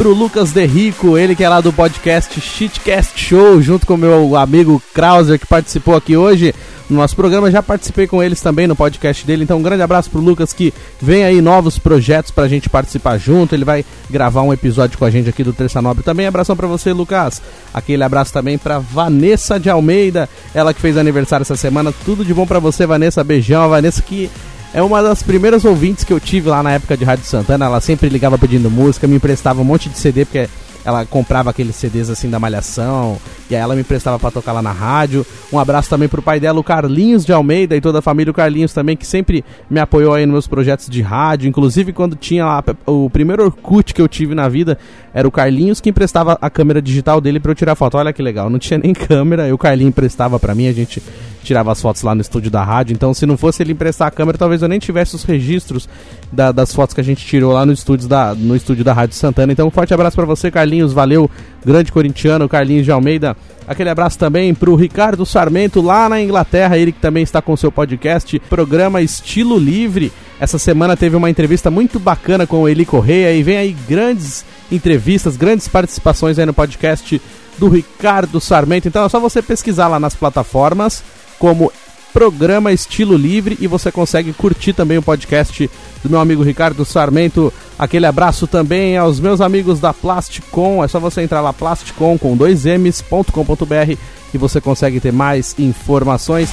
[0.02, 4.36] pro Lucas De Rico, ele que é lá do podcast Shitcast Show, junto com meu
[4.36, 6.56] amigo Krauser que participou aqui hoje
[6.90, 7.52] no nosso programa.
[7.52, 9.44] Já participei com eles também no podcast dele.
[9.44, 13.54] Então, um grande abraço pro Lucas que vem aí novos projetos pra gente participar junto.
[13.54, 16.26] Ele vai gravar um episódio com a gente aqui do Terça Nobre também.
[16.26, 17.40] Abração pra você, Lucas.
[17.72, 21.94] Aquele abraço também pra Vanessa de Almeida, ela que fez aniversário essa semana.
[22.04, 23.24] Tudo de bom pra você, Vanessa.
[23.24, 24.32] Beijão, a Vanessa que
[24.74, 27.66] é uma das primeiras ouvintes que eu tive lá na época de Rádio Santana.
[27.66, 30.50] Ela sempre ligava pedindo música, me emprestava um monte de CD, porque
[30.86, 33.20] ela comprava aqueles CDs assim da Malhação,
[33.52, 35.26] e aí ela me emprestava pra tocar lá na rádio.
[35.52, 38.36] Um abraço também pro pai dela, o Carlinhos de Almeida, e toda a família do
[38.36, 41.48] Carlinhos também, que sempre me apoiou aí nos meus projetos de rádio.
[41.50, 44.78] Inclusive, quando tinha lá o primeiro Orkut que eu tive na vida,
[45.14, 47.98] era o Carlinhos que emprestava a câmera digital dele pra eu tirar foto.
[47.98, 51.02] Olha que legal, não tinha nem câmera, e o Carlinhos emprestava pra mim, a gente
[51.44, 52.94] tirava as fotos lá no estúdio da rádio.
[52.94, 55.90] Então, se não fosse ele emprestar a câmera, talvez eu nem tivesse os registros
[56.32, 59.16] da- das fotos que a gente tirou lá no estúdio da, no estúdio da Rádio
[59.16, 59.52] Santana.
[59.52, 60.94] Então, um forte abraço pra você, Carlinhos.
[60.94, 61.30] Valeu,
[61.66, 63.36] grande corintiano, Carlinhos de Almeida.
[63.68, 67.58] Aquele abraço também pro Ricardo Sarmento, lá na Inglaterra, ele que também está com o
[67.58, 70.12] seu podcast, programa Estilo Livre.
[70.40, 74.44] Essa semana teve uma entrevista muito bacana com o Eli Correia e vem aí grandes
[74.72, 77.22] entrevistas, grandes participações aí no podcast
[77.58, 78.88] do Ricardo Sarmento.
[78.88, 81.04] Então é só você pesquisar lá nas plataformas
[81.38, 81.72] como
[82.12, 85.70] Programa Estilo Livre e você consegue curtir também o podcast
[86.04, 87.54] do meu amigo Ricardo Sarmento.
[87.78, 90.84] Aquele abraço também aos meus amigos da Plasticon.
[90.84, 93.98] É só você entrar lá plasticon com dois m's.com.br
[94.34, 96.50] e você consegue ter mais informações.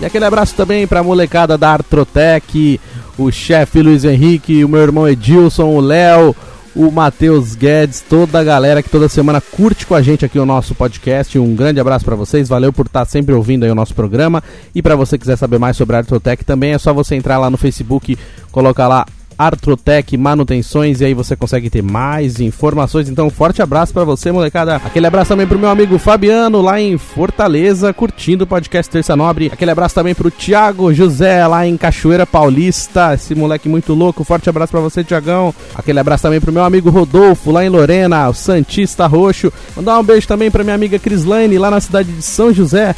[0.00, 2.80] E aquele abraço também pra molecada da Artrotec,
[3.18, 6.34] o chefe Luiz Henrique, o meu irmão Edilson, o Léo,
[6.80, 10.46] o Matheus Guedes, toda a galera que toda semana curte com a gente aqui o
[10.46, 11.38] nosso podcast.
[11.38, 14.42] Um grande abraço pra vocês, valeu por estar sempre ouvindo aí o nosso programa.
[14.74, 17.50] E pra você quiser saber mais sobre a Artrotec também é só você entrar lá
[17.50, 18.16] no Facebook,
[18.50, 19.04] colocar lá
[19.40, 23.08] Artrotec Manutenções e aí você consegue ter mais informações.
[23.08, 24.76] Então, um forte abraço pra você, molecada.
[24.76, 29.50] Aquele abraço também pro meu amigo Fabiano lá em Fortaleza, curtindo o podcast Terça Nobre.
[29.50, 34.24] Aquele abraço também pro Thiago José lá em Cachoeira Paulista, esse moleque muito louco.
[34.24, 35.54] Forte abraço pra você, Tiagão.
[35.74, 39.50] Aquele abraço também pro meu amigo Rodolfo lá em Lorena, o Santista Roxo.
[39.74, 42.94] Mandar um beijo também pra minha amiga Crislaine lá na cidade de São José.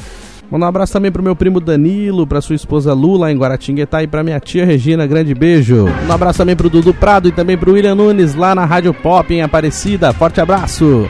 [0.53, 4.23] Um abraço também pro meu primo Danilo, pra sua esposa Lula em Guaratinguetá e pra
[4.23, 5.87] minha tia Regina, grande beijo.
[6.07, 9.33] Um abraço também pro Dudu Prado e também pro William Nunes lá na Rádio Pop
[9.33, 10.13] em Aparecida.
[10.13, 11.09] Forte abraço.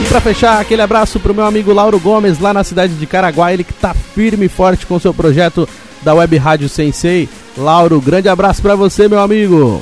[0.00, 3.52] E pra fechar, aquele abraço pro meu amigo Lauro Gomes lá na cidade de Caraguá,
[3.52, 5.68] ele que tá firme e forte com seu projeto
[6.02, 7.28] da Web Rádio Sensei.
[7.56, 9.80] Lauro, grande abraço pra você, meu amigo.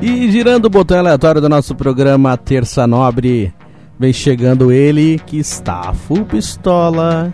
[0.00, 3.52] E girando o botão aleatório do nosso programa Terça Nobre,
[3.98, 7.32] vem chegando ele que está full pistola.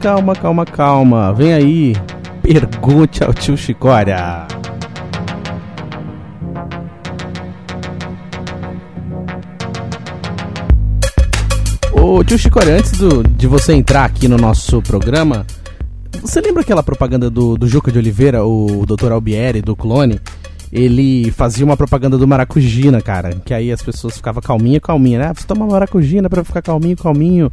[0.00, 1.32] Calma, calma, calma.
[1.32, 1.96] Vem aí,
[2.42, 4.46] pergunte ao tio Chicória.
[11.92, 15.46] Ô tio Chicória, antes do- de você entrar aqui no nosso programa,
[16.20, 19.12] você lembra aquela propaganda do, do Juca de Oliveira, o Dr.
[19.12, 20.20] Albieri, do clone?
[20.74, 23.30] Ele fazia uma propaganda do maracujina, cara.
[23.44, 25.26] Que aí as pessoas ficavam calminha, calminha, né?
[25.30, 27.52] Ah, Você toma maracujina pra ficar calminho, calminho.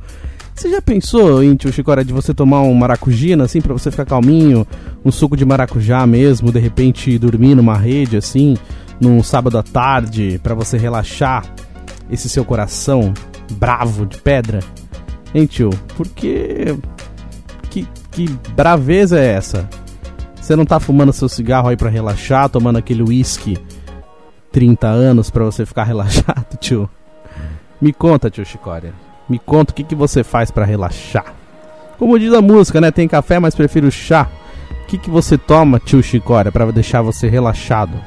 [0.56, 4.06] Você já pensou, em tio Chicória, de você tomar um maracujina, assim, pra você ficar
[4.06, 4.66] calminho?
[5.06, 8.58] Um suco de maracujá mesmo, de repente dormir numa rede, assim,
[9.00, 11.46] num sábado à tarde, pra você relaxar
[12.10, 13.14] esse seu coração
[13.52, 14.60] bravo de pedra?
[15.34, 15.70] Hein, tio?
[15.96, 16.76] Porque.
[17.70, 19.70] Que, que braveza é essa?
[20.52, 23.58] Você não tá fumando seu cigarro aí pra relaxar, tomando aquele whisky
[24.52, 26.90] 30 anos pra você ficar relaxado, tio?
[27.80, 28.94] Me conta, tio Chicória.
[29.30, 31.34] Me conta o que, que você faz para relaxar.
[31.98, 32.92] Como diz a música, né?
[32.92, 34.28] Tem café, mas prefiro chá.
[34.84, 37.98] O que, que você toma, tio Chicória, para deixar você relaxado?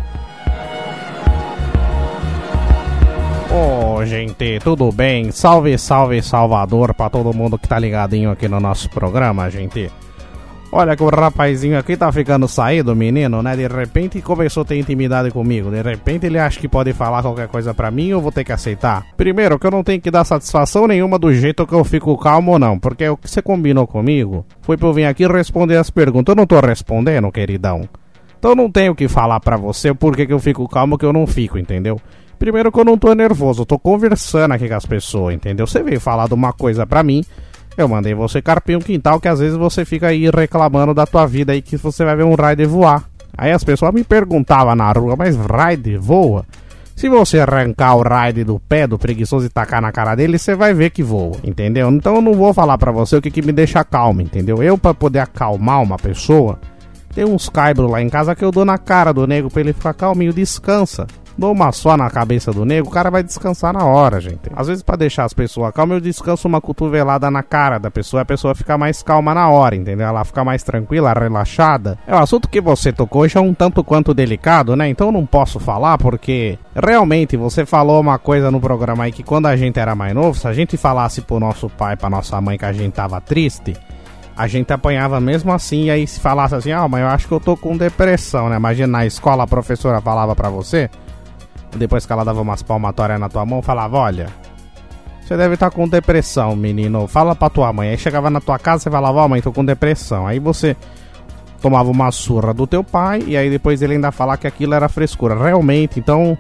[3.51, 5.33] Ô, oh, gente, tudo bem?
[5.33, 9.91] Salve, salve, Salvador para todo mundo que tá ligadinho aqui no nosso programa, gente.
[10.77, 13.55] Olha que o rapazinho aqui tá ficando saído, menino, né?
[13.55, 15.71] De repente começou a ter intimidade comigo.
[15.71, 18.51] De repente ele acha que pode falar qualquer coisa pra mim ou vou ter que
[18.51, 19.07] aceitar.
[19.17, 22.51] Primeiro, que eu não tenho que dar satisfação nenhuma do jeito que eu fico calmo
[22.51, 22.77] ou não.
[22.77, 26.33] Porque o que você combinou comigo foi pra eu vir aqui responder as perguntas.
[26.33, 27.89] Eu não tô respondendo, queridão.
[28.37, 31.13] Então eu não tenho que falar pra você por que eu fico calmo que eu
[31.13, 32.01] não fico, entendeu?
[32.37, 35.69] Primeiro que eu não tô nervoso, eu tô conversando aqui com as pessoas, entendeu?
[35.69, 37.23] Você veio falar de uma coisa pra mim
[37.77, 41.27] eu mandei você carpir um quintal que às vezes você fica aí reclamando da tua
[41.27, 43.05] vida aí que você vai ver um rider voar.
[43.37, 46.45] Aí as pessoas me perguntavam na rua, mas rider voa?
[46.95, 50.55] Se você arrancar o rider do pé do preguiçoso e tacar na cara dele, você
[50.55, 51.91] vai ver que voa, entendeu?
[51.91, 54.63] Então eu não vou falar pra você o que, que me deixa calmo, entendeu?
[54.63, 56.61] Eu, para poder acalmar uma pessoa,
[57.13, 59.73] tem uns caibros lá em casa que eu dou na cara do nego pra ele
[59.73, 61.07] ficar calminho, descansa.
[61.37, 64.51] Dou uma só na cabeça do nego, o cara vai descansar na hora, gente.
[64.55, 68.23] Às vezes, para deixar as pessoas calmas, eu descanso uma cotovelada na cara da pessoa,
[68.23, 70.07] a pessoa fica mais calma na hora, entendeu?
[70.07, 71.99] Ela fica mais tranquila, relaxada.
[72.07, 74.89] É o assunto que você tocou hoje é um tanto quanto delicado, né?
[74.89, 79.47] Então não posso falar porque realmente você falou uma coisa no programa aí que quando
[79.47, 82.57] a gente era mais novo, se a gente falasse pro nosso pai, pra nossa mãe
[82.57, 83.77] que a gente tava triste,
[84.37, 87.33] a gente apanhava mesmo assim, e aí se falasse assim, ah, mas eu acho que
[87.33, 88.57] eu tô com depressão, né?
[88.57, 90.91] Imagina na escola a professora falava pra você,
[91.77, 94.29] depois que ela dava umas palmatórias na tua mão, falava: Olha,
[95.25, 97.07] você deve estar tá com depressão, menino.
[97.07, 97.91] Fala pra tua mãe.
[97.91, 100.27] Aí chegava na tua casa e falava: Ó, oh, mãe, tô com depressão.
[100.27, 100.77] Aí você
[101.63, 104.89] tomava uma surra do teu pai e aí depois ele ainda falar que aquilo era
[104.89, 105.35] frescura.
[105.35, 106.37] Realmente, então.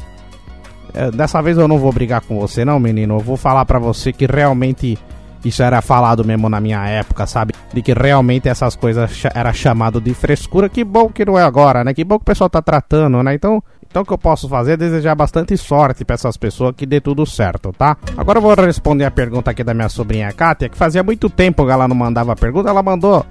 [0.92, 3.16] É, dessa vez eu não vou brigar com você, não, menino.
[3.16, 4.96] Eu vou falar pra você que realmente
[5.44, 7.52] isso era falado mesmo na minha época, sabe?
[7.72, 10.68] De que realmente essas coisas era chamado de frescura.
[10.68, 11.92] Que bom que não é agora, né?
[11.92, 13.34] Que bom que o pessoal tá tratando, né?
[13.34, 13.62] Então,
[13.94, 17.00] então o que eu posso fazer é desejar bastante sorte para essas pessoas que dê
[17.00, 17.96] tudo certo, tá?
[18.16, 21.64] Agora eu vou responder a pergunta aqui da minha sobrinha Kátia, que fazia muito tempo
[21.64, 23.24] que ela não mandava pergunta, ela mandou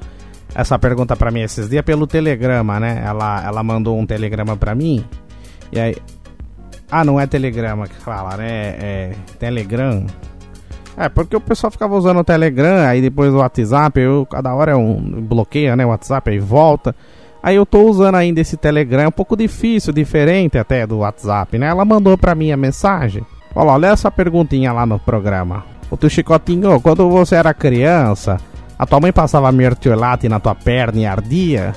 [0.55, 3.03] essa pergunta para mim esses dias pelo telegrama, né?
[3.05, 5.03] Ela, ela mandou um telegrama para mim.
[5.69, 5.97] E aí
[6.89, 8.47] Ah, não é telegrama que fala, né?
[8.49, 10.05] É, é Telegram.
[10.95, 14.71] É, porque o pessoal ficava usando o Telegram, aí depois o WhatsApp, eu, cada hora
[14.71, 16.95] é um bloqueia, né, o WhatsApp aí volta.
[17.43, 21.57] Aí eu tô usando ainda esse Telegram, é um pouco difícil, diferente até do WhatsApp,
[21.57, 21.67] né?
[21.67, 23.25] Ela mandou pra mim a mensagem.
[23.53, 25.65] Olha olha essa perguntinha lá no programa.
[25.91, 28.37] O teu chicotinho, quando você era criança,
[28.79, 31.75] a tua mãe passava mertiolate na tua perna e ardia?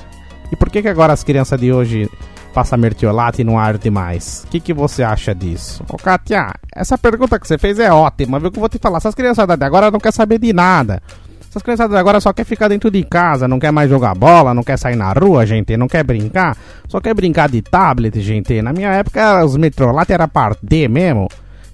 [0.49, 2.09] E por que que agora as crianças de hoje
[2.53, 4.45] passam mertiolate e não arde mais?
[4.45, 5.83] O que que você acha disso?
[5.89, 8.97] Ô Katia, essa pergunta que você fez é ótima, viu que eu vou te falar.
[8.97, 11.03] Essas crianças de agora não querem saber de nada.
[11.49, 14.63] Essas criançadas agora só quer ficar dentro de casa, não quer mais jogar bola, não
[14.63, 18.61] quer sair na rua, gente, não quer brincar, só quer brincar de tablet, gente.
[18.61, 20.29] Na minha época, os metrolates era
[20.61, 21.27] D mesmo.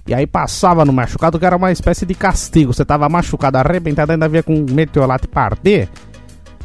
[0.06, 2.74] E aí passava no machucado que era uma espécie de castigo.
[2.74, 5.28] Você tava machucado, arrebentado, ainda via com meteorolate
[5.62, 5.88] D.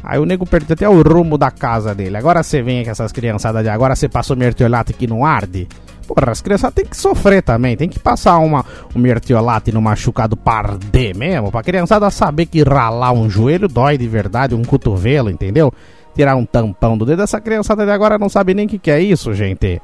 [0.02, 2.16] Aí o nego perdeu até o rumo da casa dele.
[2.16, 5.68] Agora você vem com essas criançadas de agora, você passou mertiolate que não arde.
[6.12, 7.76] Porra, as crianças têm que sofrer também.
[7.76, 11.52] Tem que passar uma, um mertiolate no machucado pardê mesmo.
[11.52, 15.72] Pra criançada saber que ralar um joelho dói de verdade, um cotovelo, entendeu?
[16.12, 17.22] Tirar um tampão do dedo.
[17.22, 19.80] Essa criançada de agora não sabe nem o que, que é isso, gente.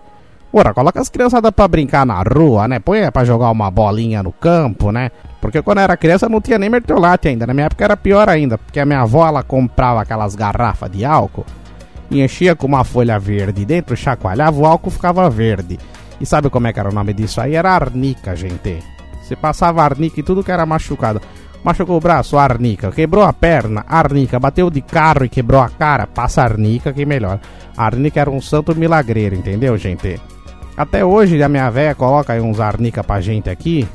[0.51, 2.81] Porra, coloca as criançadas pra brincar na rua, né?
[2.81, 5.13] Põe pra jogar uma bolinha no campo, né?
[5.41, 7.47] Porque quando eu era criança não tinha nem mertiolate ainda.
[7.47, 8.59] Na minha época era pior ainda.
[8.59, 11.47] Porque a minha avó, ela comprava aquelas garrafas de álcool
[12.11, 15.79] e enchia com uma folha verde dentro, chacoalhava, o álcool ficava verde.
[16.21, 17.55] E sabe como é que era o nome disso aí?
[17.55, 18.79] Era arnica, gente.
[19.23, 21.21] Você passava arnica e tudo que era machucado.
[21.65, 22.93] Machucou o braço, arnica.
[22.93, 24.39] Quebrou a perna, arnica.
[24.39, 27.41] Bateu de carro e quebrou a cara, passa arnica que melhor.
[27.77, 30.21] Arnica era um santo milagreiro, entendeu, gente?
[30.77, 33.89] Até hoje a minha véia coloca aí uns arnica pra gente aqui.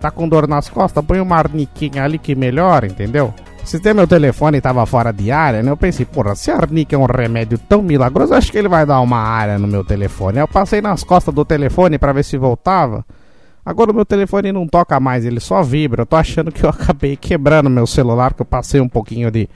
[0.00, 3.32] Tá com dor nas costas, põe uma arniquinha ali que melhora, entendeu?
[3.64, 5.70] Se tem meu telefone tava fora de área, né?
[5.70, 8.84] Eu pensei, porra, se a arnica é um remédio tão milagroso, acho que ele vai
[8.84, 10.38] dar uma área no meu telefone.
[10.38, 13.04] Eu passei nas costas do telefone para ver se voltava.
[13.64, 16.02] Agora o meu telefone não toca mais, ele só vibra.
[16.02, 19.48] Eu tô achando que eu acabei quebrando meu celular, que eu passei um pouquinho de,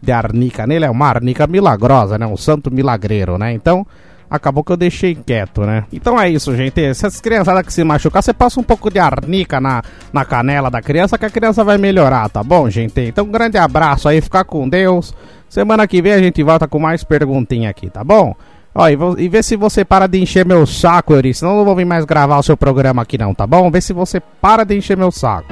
[0.00, 0.84] de arnica nele.
[0.84, 2.26] É uma arnica milagrosa, né?
[2.26, 3.52] Um santo milagreiro, né?
[3.52, 3.86] Então,
[4.28, 5.84] acabou que eu deixei quieto, né?
[5.92, 6.82] Então é isso, gente.
[6.82, 10.82] Essas criançadas que se machucar, você passa um pouco de arnica na, na canela da
[10.82, 13.00] criança que a criança vai melhorar, tá bom, gente?
[13.00, 15.14] Então, um grande abraço aí, ficar com Deus.
[15.48, 18.34] Semana que vem a gente volta com mais perguntinha aqui, tá bom?
[18.74, 21.32] Ó, e, e vê se você para de encher meu saco, Yuri.
[21.32, 23.70] Senão eu não vou vir mais gravar o seu programa aqui, não, tá bom?
[23.70, 25.46] Vê se você para de encher meu saco.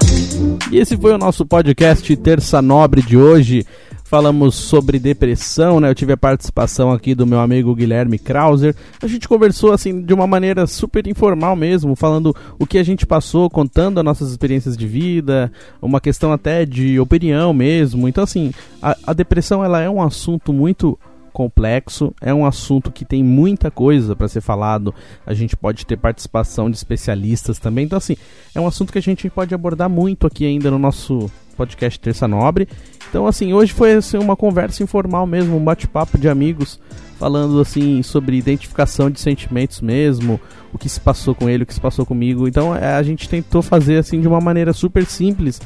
[0.73, 3.65] E esse foi o nosso podcast Terça Nobre de hoje.
[4.13, 5.89] Falamos sobre depressão, né?
[5.89, 8.77] Eu tive a participação aqui do meu amigo Guilherme Krauser.
[9.03, 13.07] A gente conversou assim de uma maneira super informal mesmo, falando o que a gente
[13.07, 15.51] passou, contando as nossas experiências de vida,
[15.81, 18.07] uma questão até de opinião mesmo.
[18.07, 18.53] Então assim,
[18.83, 20.99] a, a depressão ela é um assunto muito
[21.33, 24.95] complexo, é um assunto que tem muita coisa para ser falado.
[25.25, 27.87] A gente pode ter participação de especialistas também.
[27.87, 28.17] Então, assim,
[28.55, 32.27] é um assunto que a gente pode abordar muito aqui ainda no nosso podcast Terça
[32.27, 32.69] Nobre.
[33.09, 36.81] Então, assim, hoje foi assim, uma conversa informal mesmo, um bate-papo de amigos,
[37.19, 40.41] falando assim sobre identificação de sentimentos mesmo,
[40.73, 42.49] o que se passou com ele, o que se passou comigo.
[42.49, 45.61] Então, é, a gente tentou fazer assim de uma maneira super simples,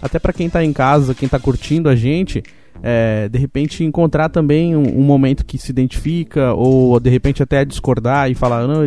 [0.00, 2.42] até para quem tá em casa, quem tá curtindo a gente
[2.82, 7.64] é, de repente encontrar também um, um, momento que se identifica, ou de repente até
[7.64, 8.84] discordar e falar, não,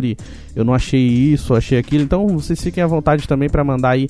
[0.54, 2.02] eu não achei isso, achei aquilo.
[2.02, 4.08] Então vocês fiquem à vontade também para mandar aí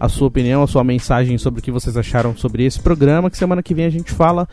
[0.00, 3.36] a sua opinião, a sua mensagem sobre o que vocês acharam sobre esse programa, que
[3.36, 4.48] semana que vem a gente fala,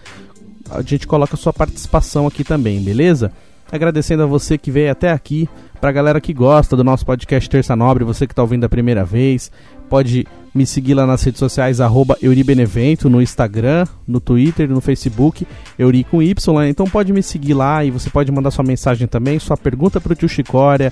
[0.70, 3.32] a gente coloca a sua participação aqui também, beleza?
[3.72, 5.48] Agradecendo a você que veio até aqui,
[5.80, 9.06] pra galera que gosta do nosso podcast Terça Nobre, você que está ouvindo a primeira
[9.06, 9.50] vez,
[9.89, 15.48] pode me seguir lá nas redes sociais, arroba Euribenevento, no Instagram, no Twitter, no Facebook,
[15.80, 16.36] Euri com Y,
[16.70, 20.16] então pode me seguir lá e você pode mandar sua mensagem também, sua pergunta pro
[20.16, 20.91] tio Chicória.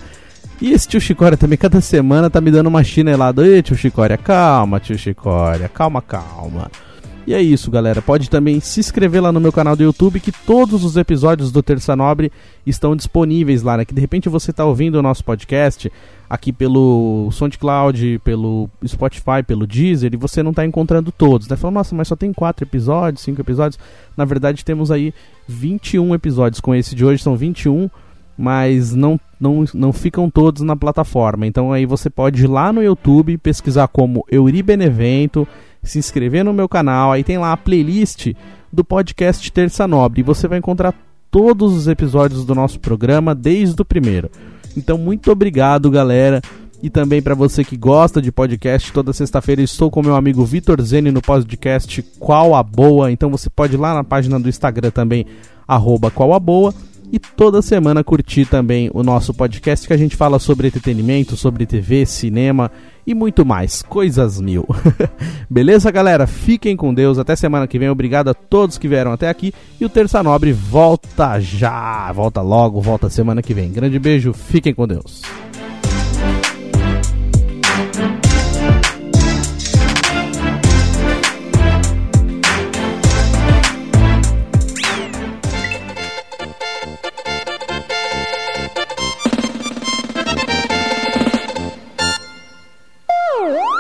[0.62, 3.46] E esse tio Chicória também, cada semana tá me dando uma chinelada.
[3.46, 6.72] Ei, tio Chicória, calma, tio Chicória, calma, calma.
[7.28, 8.04] E é isso, galera.
[8.04, 11.64] Pode também se inscrever lá no meu canal do YouTube, que todos os episódios do
[11.64, 12.32] Terça Nobre
[12.66, 13.86] estão disponíveis lá, né?
[13.86, 15.92] Que de repente você está ouvindo o nosso podcast
[16.30, 21.56] aqui pelo SoundCloud, pelo Spotify, pelo Deezer, e você não está encontrando todos, né?
[21.56, 23.80] Falando, nossa, mas só tem quatro episódios, cinco episódios.
[24.16, 25.12] Na verdade, temos aí
[25.48, 26.62] 21 episódios.
[26.62, 27.90] Com esse de hoje são 21,
[28.38, 31.46] mas não, não, não ficam todos na plataforma.
[31.48, 35.48] Então aí você pode ir lá no YouTube, pesquisar como Euri Benevento
[35.86, 38.34] se inscrever no meu canal, aí tem lá a playlist
[38.72, 40.22] do podcast Terça Nobre.
[40.22, 40.94] E você vai encontrar
[41.30, 44.30] todos os episódios do nosso programa desde o primeiro.
[44.76, 46.42] Então, muito obrigado, galera.
[46.84, 50.82] E também para você que gosta de podcast, toda sexta-feira estou com meu amigo Vitor
[50.82, 53.12] Zene no podcast Qual a Boa.
[53.12, 55.26] Então você pode ir lá na página do Instagram também,
[55.68, 56.74] arroba Qual a Boa
[57.12, 61.66] e toda semana curtir também o nosso podcast que a gente fala sobre entretenimento, sobre
[61.66, 62.72] TV, cinema
[63.06, 64.66] e muito mais, coisas mil.
[65.50, 66.26] Beleza, galera?
[66.26, 67.90] Fiquem com Deus, até semana que vem.
[67.90, 72.82] Obrigado a todos que vieram até aqui e o Terça Nobre volta já, volta logo,
[72.82, 73.72] volta semana que vem.
[73.72, 75.22] Grande beijo, fiquem com Deus.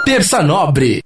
[0.06, 1.02] Terça Nobre.